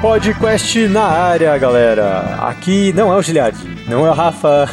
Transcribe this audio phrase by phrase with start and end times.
[0.00, 2.36] Podcast na área, galera.
[2.40, 3.58] Aqui não é o Giliard,
[3.88, 4.70] não é o Rafa.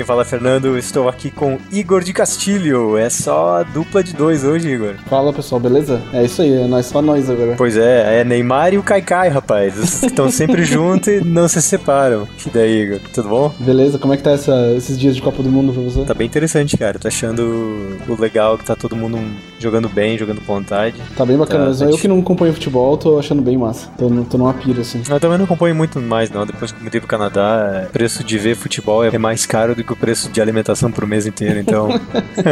[0.00, 0.78] Quem fala é Fernando.
[0.78, 2.96] Estou aqui com Igor de Castilho.
[2.96, 4.94] É só dupla de dois hoje, Igor.
[5.10, 6.00] Fala pessoal, beleza?
[6.10, 7.54] É isso aí, é nós só nós agora.
[7.58, 10.02] Pois é, é Neymar e o Kaikai, rapaz.
[10.02, 12.26] Estão sempre juntos e não se separam.
[12.46, 13.00] E daí, Igor?
[13.12, 13.54] Tudo bom?
[13.60, 16.02] Beleza, como é que tá essa- esses dias de Copa do Mundo pra você?
[16.06, 16.98] Tá bem interessante, cara.
[16.98, 19.18] Tô achando o legal que tá todo mundo
[19.58, 20.96] jogando bem, jogando com vontade.
[21.14, 23.90] Tá bem bacana, Tá, mas tá eu que não acompanho futebol, tô achando bem massa.
[23.98, 25.02] Tô, tô numa pira, assim.
[25.10, 26.46] Eu também não acompanho muito mais, não.
[26.46, 29.89] Depois que mudei pro Canadá, o preço de ver futebol é mais caro do que
[29.94, 31.88] o preço de alimentação pro mês inteiro, então.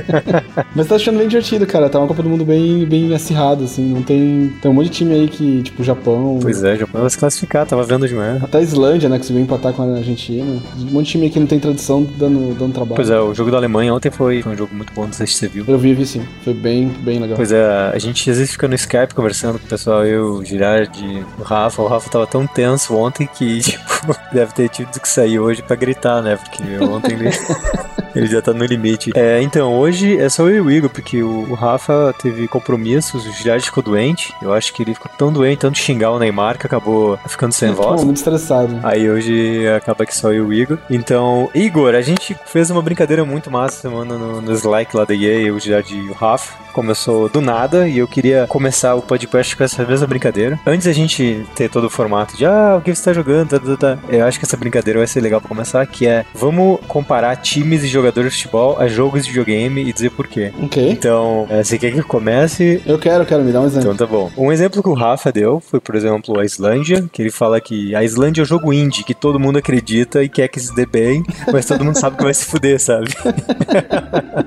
[0.74, 1.88] Mas tá achando bem divertido, cara.
[1.88, 3.84] Tá uma Copa do Mundo bem, bem acirrada, assim.
[3.84, 4.52] Não tem.
[4.60, 6.38] Tem um monte de time aí que, tipo, Japão.
[6.40, 8.40] pois é, Japão vai se classificar, tava vendo de manhã.
[8.42, 9.18] Até a Islândia, né?
[9.18, 10.60] Que conseguiu empatar com a Argentina.
[10.78, 12.96] Um monte de time aí que não tem tradição dando, dando trabalho.
[12.96, 15.26] Pois é, o jogo da Alemanha ontem foi, foi um jogo muito bom, não sei
[15.26, 15.64] se você viu.
[15.68, 16.22] Eu vi, vi sim.
[16.42, 17.36] Foi bem, bem legal.
[17.36, 20.44] Pois é, a gente às vezes fica no Skype conversando com o pessoal, eu, o
[20.44, 21.82] Girardi, o Rafa.
[21.82, 25.76] O Rafa tava tão tenso ontem que, tipo, deve ter tido que sair hoje pra
[25.76, 26.36] gritar, né?
[26.36, 27.27] Porque ontem ele,
[28.14, 29.12] ele já tá no limite.
[29.14, 33.26] É, então, hoje é só eu e o Igor, porque o, o Rafa teve compromissos,
[33.26, 34.34] o Girardi ficou doente.
[34.42, 37.74] Eu acho que ele ficou tão doente, tanto xingar o Neymar, que acabou ficando sem
[37.74, 38.04] Tô voz.
[38.04, 38.80] muito estressado.
[38.82, 40.78] Aí hoje acaba que só eu e o Igor.
[40.90, 45.14] Então, Igor, a gente fez uma brincadeira muito massa semana no, no Slack lá da
[45.14, 46.67] EA, eu, o Girardi e o Rafa.
[46.78, 50.60] Começou do nada e eu queria começar o podcast com essa mesma brincadeira.
[50.64, 53.58] Antes da gente ter todo o formato de ah, o que você tá jogando, tá,
[53.58, 53.98] tá, tá.
[54.08, 57.82] eu acho que essa brincadeira vai ser legal pra começar, que é vamos comparar times
[57.82, 60.52] e jogadores de futebol a jogos de videogame e dizer por quê.
[60.62, 60.88] Ok.
[60.88, 62.80] Então, é, você quer que eu comece?
[62.86, 63.92] Eu quero, quero, me dá um exemplo.
[63.92, 64.30] Então tá bom.
[64.38, 67.92] Um exemplo que o Rafa deu foi, por exemplo, a Islândia, que ele fala que
[67.92, 70.86] a Islândia é o jogo indie, que todo mundo acredita e quer que se dê
[70.86, 73.08] bem, mas todo mundo sabe que vai se fuder, sabe?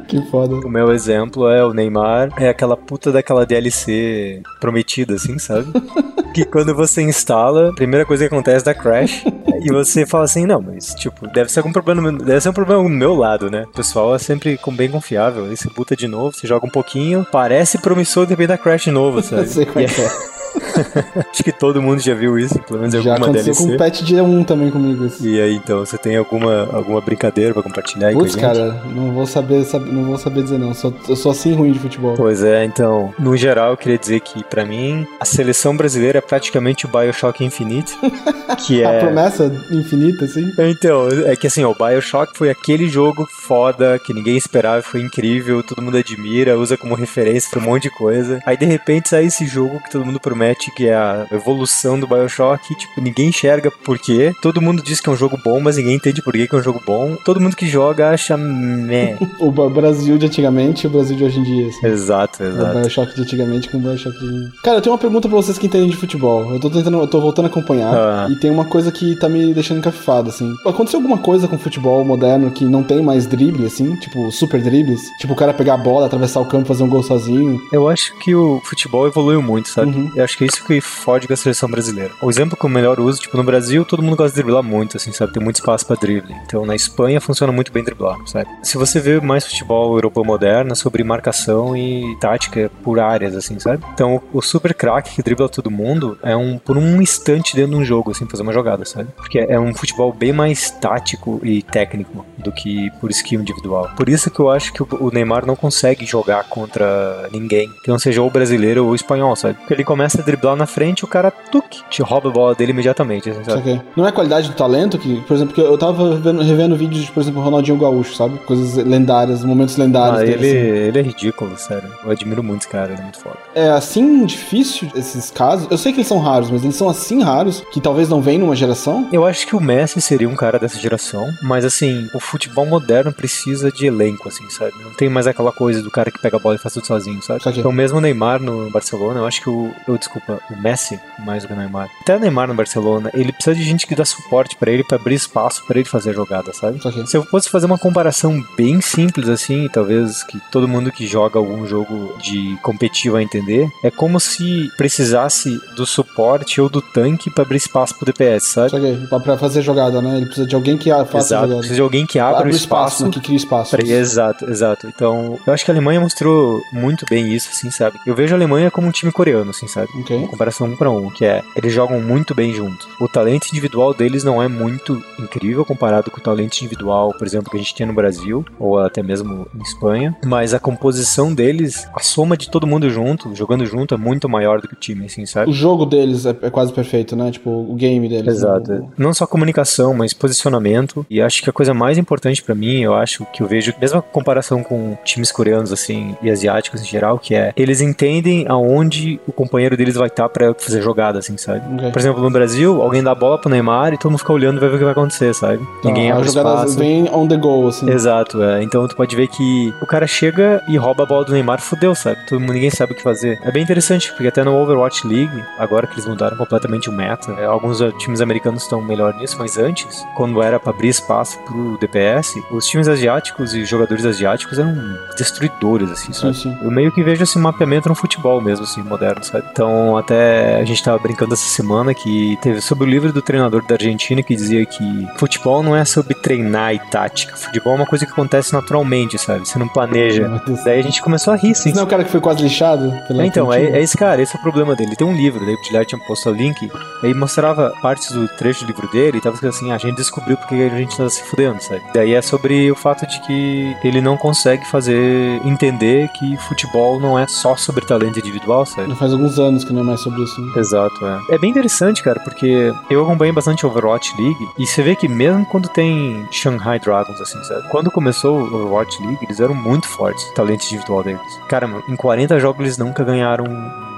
[0.08, 0.56] Que foda.
[0.56, 5.68] O meu exemplo é o Neymar, é aquela puta daquela DLC prometida, assim, sabe?
[6.34, 9.22] Que quando você instala, a primeira coisa que acontece é da crash.
[9.62, 12.82] E você fala assim, não, mas tipo, deve ser algum problema, deve ser um problema
[12.82, 13.66] do meu lado, né?
[13.68, 15.44] O pessoal é sempre com- bem confiável.
[15.44, 18.84] Aí você buta de novo, você joga um pouquinho, parece promissor, de repente dá crash
[18.84, 19.46] de novo, sabe?
[19.46, 19.88] Sei que é.
[21.32, 23.68] Acho que todo mundo já viu isso, pelo menos Já alguma aconteceu DLC.
[23.70, 25.06] com o Pet Dia 1 também comigo.
[25.06, 25.26] Isso.
[25.26, 28.38] E aí, então, você tem alguma, alguma brincadeira pra compartilhar aí com a gente?
[28.40, 30.74] cara, não vou saber, sab- não vou saber dizer não.
[30.74, 32.14] Sou, eu sou assim ruim de futebol.
[32.16, 36.22] Pois é, então, no geral, eu queria dizer que, pra mim, a seleção brasileira é
[36.22, 37.98] praticamente o Bioshock Infinite,
[38.66, 39.00] que A é...
[39.00, 40.52] promessa infinita, assim.
[40.60, 45.64] Então, é que assim, o Bioshock foi aquele jogo foda que ninguém esperava, foi incrível,
[45.64, 48.40] todo mundo admira, usa como referência pra um monte de coisa.
[48.46, 50.41] Aí de repente sai esse jogo que todo mundo promete
[50.76, 54.34] que é a evolução do Bioshock, tipo, ninguém enxerga por quê.
[54.42, 56.62] Todo mundo diz que é um jogo bom, mas ninguém entende por que é um
[56.62, 57.16] jogo bom.
[57.24, 59.18] Todo mundo que joga acha meh.
[59.40, 61.68] O Brasil de antigamente e o Brasil de hoje em dia.
[61.68, 61.88] Assim.
[61.88, 62.80] exato, O exato.
[62.80, 64.62] Bioshock de antigamente com o Bioshock de...
[64.64, 66.54] Cara, eu tenho uma pergunta pra vocês que entendem de futebol.
[66.54, 67.94] Eu tô tentando, eu tô voltando a acompanhar.
[67.94, 68.28] Ah.
[68.30, 70.54] E tem uma coisa que tá me deixando encafifado, assim.
[70.66, 73.96] Aconteceu alguma coisa com o futebol moderno que não tem mais drible, assim?
[73.98, 75.02] Tipo, super dribles?
[75.20, 77.60] Tipo, o cara pegar a bola, atravessar o campo fazer um gol sozinho.
[77.72, 79.92] Eu acho que o futebol evoluiu muito, sabe?
[79.92, 80.12] Uhum.
[80.16, 82.12] Eu acho que é isso que fode com a seleção brasileira.
[82.22, 84.98] O exemplo que eu melhor uso, tipo, no Brasil, todo mundo gosta de driblar muito,
[84.98, 85.34] assim, sabe?
[85.34, 86.34] Tem muito espaço pra drible.
[86.46, 88.48] Então, na Espanha, funciona muito bem driblar, sabe?
[88.64, 93.60] Se você vê mais futebol europeu moderno, é sobre marcação e tática por áreas, assim,
[93.60, 93.84] sabe?
[93.94, 97.78] Então, o super craque que dribla todo mundo é um por um instante dentro de
[97.78, 99.10] um jogo, assim, fazer uma jogada, sabe?
[99.16, 103.92] Porque é um futebol bem mais tático e técnico do que por skill individual.
[103.98, 108.00] Por isso que eu acho que o Neymar não consegue jogar contra ninguém que não
[108.00, 109.56] seja ou brasileiro ou espanhol, sabe?
[109.56, 112.72] Porque ele começa a driblar na frente, o cara tuc, te rouba a bola dele
[112.72, 113.58] imediatamente, assim, sabe?
[113.58, 113.82] Saquei.
[113.96, 117.12] Não é qualidade do talento que, por exemplo, que eu tava revendo, revendo vídeos de,
[117.12, 118.38] por exemplo, Ronaldinho Gaúcho, sabe?
[118.40, 120.88] Coisas lendárias, momentos lendários Ah, dele, ele, assim.
[120.88, 121.90] ele é ridículo, sério.
[122.04, 123.38] Eu admiro muito esse cara, ele é muito foda.
[123.56, 125.68] É assim difícil esses casos.
[125.70, 128.42] Eu sei que eles são raros, mas eles são assim raros que talvez não venham
[128.42, 129.08] numa geração.
[129.12, 133.12] Eu acho que o Messi seria um cara dessa geração, mas assim, o futebol moderno
[133.12, 134.72] precisa de elenco, assim, sabe?
[134.84, 137.22] Não tem mais aquela coisa do cara que pega a bola e faz tudo sozinho,
[137.22, 137.44] sabe?
[137.44, 137.60] Saquei.
[137.60, 141.44] Então, mesmo o Neymar no Barcelona, eu acho que o, eu desculpa, o Messi mais
[141.44, 141.90] do que o Neymar.
[142.02, 144.98] Até o Neymar no Barcelona, ele precisa de gente que dá suporte para ele, para
[144.98, 146.80] abrir espaço para ele fazer jogada, sabe?
[146.84, 147.06] Ok.
[147.08, 151.38] Se eu fosse fazer uma comparação bem simples assim, talvez que todo mundo que joga
[151.40, 157.30] algum jogo de competitivo vai entender, é como se precisasse do suporte ou do tanque
[157.30, 158.72] para abrir espaço pro DPS, sabe?
[159.08, 160.18] Pra- pra fazer jogada, né?
[160.18, 161.56] Ele precisa de alguém que faça Exato, jogada.
[161.58, 163.12] precisa de alguém que abra o Abre espaço, né?
[163.12, 163.72] Que cria espaço.
[163.76, 164.88] Pra- Exato, exato.
[164.88, 167.98] Então, eu acho que a Alemanha mostrou muito bem isso, assim, sabe?
[168.06, 169.88] Eu vejo a Alemanha como um time coreano, assim, sabe?
[170.02, 170.16] Ok.
[170.16, 172.88] Em comparação um pra um, que é, eles jogam muito bem juntos.
[173.00, 177.50] O talento individual deles não é muito incrível comparado com o talento individual, por exemplo,
[177.50, 181.88] que a gente tem no Brasil, ou até mesmo em Espanha, mas a composição deles,
[181.94, 185.06] a soma de todo mundo junto, jogando junto, é muito maior do que o time,
[185.06, 185.50] assim, sabe?
[185.50, 187.32] O jogo deles é, é quase perfeito, né?
[187.32, 188.36] Tipo, o game deles.
[188.36, 188.72] Exato.
[188.72, 188.88] né?
[188.98, 191.06] Não só comunicação, mas posicionamento.
[191.10, 194.02] E acho que a coisa mais importante pra mim, eu acho que eu vejo, mesma
[194.02, 199.32] comparação com times coreanos assim e asiáticos em geral, que é eles entendem aonde o
[199.32, 201.62] companheiro deles vai estar pra fazer jogada, assim, sabe?
[201.76, 201.92] Ok.
[201.92, 204.58] Por exemplo, no Brasil, alguém dá a bola pro Neymar e todo mundo fica olhando
[204.58, 205.60] e vai ver o que vai acontecer, sabe?
[205.84, 206.78] Ninguém Então, abre espaço.
[206.78, 207.90] vem on the go, assim.
[207.90, 208.64] Exato, é.
[208.64, 211.94] Então tu pode ver que o cara chega e rouba a bola do Neymar, fudeu,
[211.96, 212.18] sabe?
[212.28, 213.40] Todo mundo, ninguém sabe o que fazer.
[213.44, 217.32] É bem interessante, porque até no Overwatch League, agora que eles mudaram completamente o meta,
[217.34, 221.40] é, alguns eh, times americanos estão melhor nisso, mas antes, quando era pra abrir espaço
[221.46, 224.74] pro DPS, os times asiáticos e jogadores asiáticos eram
[225.18, 226.38] destruidores, assim, Sim, sabe?
[226.38, 226.58] sim.
[226.62, 229.46] Eu meio que vejo esse mapeamento no futebol mesmo, assim, moderno, sabe?
[229.52, 233.64] Então, até a gente tava brincando essa semana que teve sobre o livro do treinador
[233.66, 237.36] da Argentina que dizia que futebol não é sobre treinar e tática.
[237.36, 239.48] Futebol é uma coisa que acontece naturalmente, sabe?
[239.48, 240.42] Você não planeja.
[240.64, 241.72] Daí a gente começou a rir, sim.
[241.74, 242.94] Não é o cara que foi quase lixado?
[243.10, 244.96] É, então, é, é esse cara, esse é o problema dele.
[244.96, 246.70] Tem um livro, daí o Guilherme tinha posto o link,
[247.04, 249.96] aí mostrava partes do trecho do livro dele e tava escrito assim, ah, a gente
[249.96, 251.82] descobriu porque a gente tava se fudendo, sabe?
[251.94, 257.18] Daí é sobre o fato de que ele não consegue fazer, entender que futebol não
[257.18, 258.90] é só sobre talento individual, sabe?
[258.90, 260.42] Já faz alguns anos que não é mais sobre isso.
[260.42, 260.54] né?
[260.56, 261.36] Exato, é.
[261.36, 265.46] É bem interessante, cara, porque eu acompanho bastante Overwatch League e você vê que mesmo
[265.46, 267.68] quando tem Shanghai Dragons, assim, sabe?
[267.70, 271.22] Quando começou o Overwatch League, eles eram muito fortes, o talento individual deles.
[271.48, 273.46] Cara, em 40 jogos eles nunca ganharam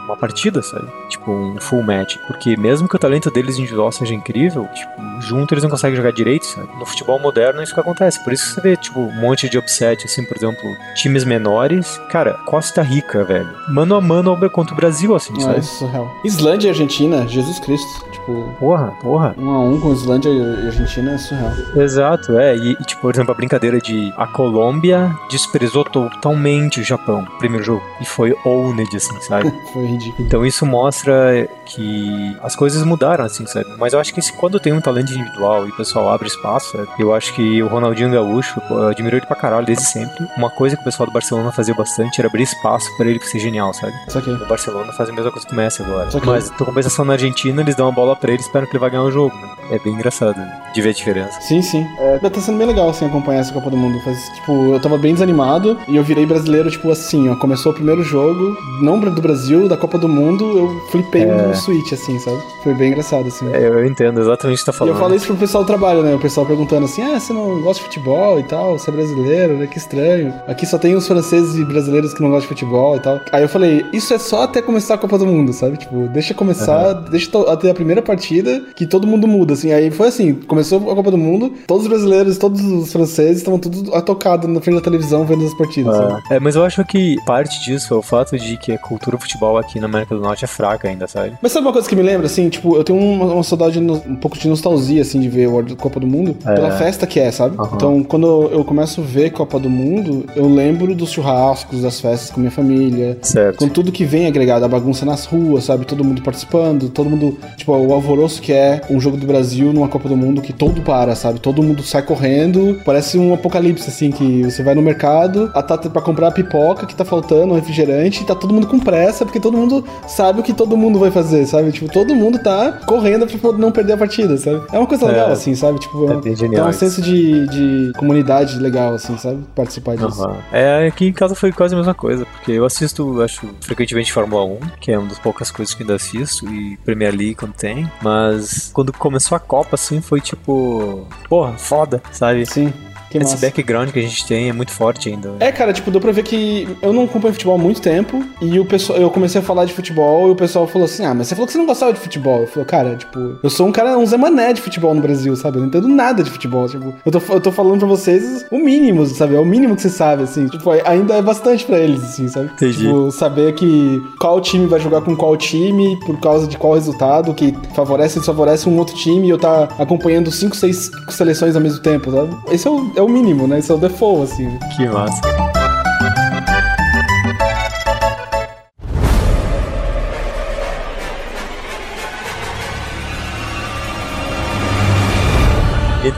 [0.06, 0.88] uma partida, sabe?
[1.10, 2.18] Tipo, um full match.
[2.28, 6.12] Porque mesmo que o talento deles individual seja incrível, tipo, junto eles não conseguem jogar
[6.12, 6.68] direito, sabe?
[6.78, 8.24] No futebol moderno é isso que acontece.
[8.24, 10.62] Por isso que você vê, tipo, um monte de upset, assim, por exemplo,
[10.96, 12.00] times menores.
[12.10, 13.50] Cara, Costa Rica, velho.
[13.70, 15.60] Mano a mano contra o Brasil, assim, sabe?
[15.60, 16.12] é surreal.
[16.24, 18.13] Islândia e Argentina, Jesus Cristo.
[18.24, 19.36] Tipo, Porra, porra.
[19.38, 21.52] um a um com Islândia e Argentina é surreal.
[21.76, 22.56] Exato, é.
[22.56, 27.66] E, tipo, por exemplo, a brincadeira de a Colômbia desprezou totalmente o Japão, no primeiro
[27.66, 27.84] jogo.
[28.00, 29.52] E foi owned, assim, sabe?
[29.74, 30.26] Foi ridículo.
[30.26, 33.66] Então isso mostra que as coisas mudaram, assim, sabe?
[33.78, 36.88] Mas eu acho que quando tem um talento individual e o pessoal abre espaço, sabe?
[37.00, 40.28] eu acho que o Ronaldinho Gaúcho, eu admiro ele pra caralho desde sempre.
[40.38, 43.40] Uma coisa que o pessoal do Barcelona fazia bastante era abrir espaço pra ele ser
[43.40, 43.94] genial, sabe?
[44.08, 44.30] Isso aqui.
[44.30, 46.10] O Barcelona faz a mesma coisa que o Messi agora.
[46.26, 48.80] Mas, por compensação na Argentina, eles dão a bola pra ele e esperam que ele
[48.82, 49.50] vai ganhar o jogo, né?
[49.72, 50.36] É bem engraçado
[50.74, 51.40] de ver a diferença.
[51.42, 51.86] Sim, sim.
[51.98, 54.00] É, tá sendo bem legal, assim, acompanhar essa Copa do Mundo.
[54.04, 57.36] Faz, tipo, eu tava bem desanimado e eu virei brasileiro, tipo, assim, ó.
[57.36, 61.94] Começou o primeiro jogo, não do Brasil, da Copa do Mundo, eu flipei no Switch,
[61.94, 62.38] assim, sabe?
[62.64, 63.52] Foi bem engraçado, assim.
[63.54, 64.96] É, eu entendo exatamente o que você tá E falando.
[64.96, 66.14] eu falei isso pro pessoal do trabalho, né?
[66.14, 68.78] O pessoal perguntando assim: ah, você não gosta de futebol e tal?
[68.78, 69.68] Você é brasileiro, né?
[69.68, 70.34] Que estranho.
[70.48, 73.20] Aqui só tem os franceses e brasileiros que não gostam de futebol e tal.
[73.32, 75.78] Aí eu falei: isso é só até começar a Copa do Mundo, sabe?
[75.78, 79.72] Tipo, deixa começar, deixa to- até a primeira partida que todo mundo muda, assim.
[79.72, 83.60] Aí foi assim: começou a Copa do Mundo, todos os brasileiros, todos os franceses estavam
[83.60, 86.22] tudo atocados na frente da televisão vendo as partidas, sabe?
[86.30, 89.58] É, mas eu acho que parte disso é o fato de que a cultura futebol
[89.58, 91.34] aqui na América do Norte é fraca ainda, sabe?
[91.42, 94.02] Mas sabe uma coisa que me lembra, assim, tipo, eu tenho uma, uma saudade, no-
[94.08, 97.32] um pouco de nostalgia, assim, de ver a Copa do Mundo, pela festa que é,
[97.32, 97.56] sabe?
[97.58, 97.72] Aham.
[97.76, 102.30] Então, quando eu começo a ver Copa do Mundo, eu lembro dos churrascos, das festas
[102.32, 103.58] com minha família, Certo.
[103.58, 105.86] com tudo que vem agregado, a bagunça nas ruas, sabe?
[105.86, 109.88] Todo mundo participando, todo mundo, tipo, o alvoroço que é um jogo do Brasil numa
[109.88, 111.40] Copa do Mundo que todo para, sabe?
[111.40, 115.78] Todo mundo sai correndo, parece um apocalipse, assim, que você vai no mercado, a tá
[115.78, 119.26] pra comprar a pipoca que tá faltando, um refrigerante, e tá todo mundo com pressa,
[119.26, 121.72] porque todo mundo sabe o que todo mundo vai fazer, sabe?
[121.72, 124.62] Tipo, todo mundo tá correndo pra não perder a partida, sabe?
[124.72, 125.34] É uma coisa legal, É.
[125.34, 125.80] assim, sabe?
[125.80, 126.80] Tipo, É tem um isso.
[126.80, 129.44] senso de, de comunidade legal, assim, sabe?
[129.56, 130.24] Participar disso.
[130.24, 130.38] Aham.
[130.52, 134.46] É, aqui em casa foi quase a mesma coisa, porque eu assisto, acho, frequentemente Fórmula
[134.46, 137.83] 1, que é uma das poucas coisas que ainda assisto, e Premier League quando tem,
[138.02, 142.46] mas quando começou a Copa, assim, foi tipo, porra, foda, sabe?
[142.46, 142.74] Sim.
[143.14, 143.46] Que Esse massa.
[143.46, 145.34] background que a gente tem é muito forte ainda.
[145.40, 148.60] É, cara, tipo, deu pra ver que eu não acompanho futebol há muito tempo e
[148.60, 151.28] o pessoal, eu comecei a falar de futebol e o pessoal falou assim: Ah, mas
[151.28, 152.42] você falou que você não gostava de futebol.
[152.42, 155.36] Eu falei, cara, tipo, eu sou um cara, um Zé Mané de futebol no Brasil,
[155.36, 155.58] sabe?
[155.58, 156.68] Eu não entendo nada de futebol.
[156.68, 159.36] Tipo, eu tô, eu tô falando pra vocês o mínimo, sabe?
[159.36, 160.48] É o mínimo que você sabe, assim.
[160.48, 162.50] Tipo, ainda é bastante pra eles, assim, sabe?
[162.54, 162.80] Entendi.
[162.80, 167.34] Tipo, saber que qual time vai jogar com qual time, por causa de qual resultado,
[167.34, 171.62] que favorece e desfavorece um outro time e eu tá acompanhando cinco, seis seleções ao
[171.62, 172.36] mesmo tempo, sabe?
[172.52, 173.60] Esse é o, é o mínimo, né?
[173.60, 174.58] Esse é o default, assim.
[174.76, 175.22] Que massa.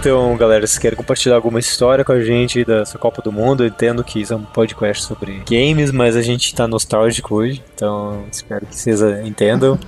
[0.05, 3.67] Então, galera, se querem compartilhar alguma história com a gente dessa Copa do Mundo, eu
[3.69, 8.23] entendo que isso é um podcast sobre games, mas a gente tá nostálgico hoje, então
[8.31, 9.79] espero que vocês eh, entendam.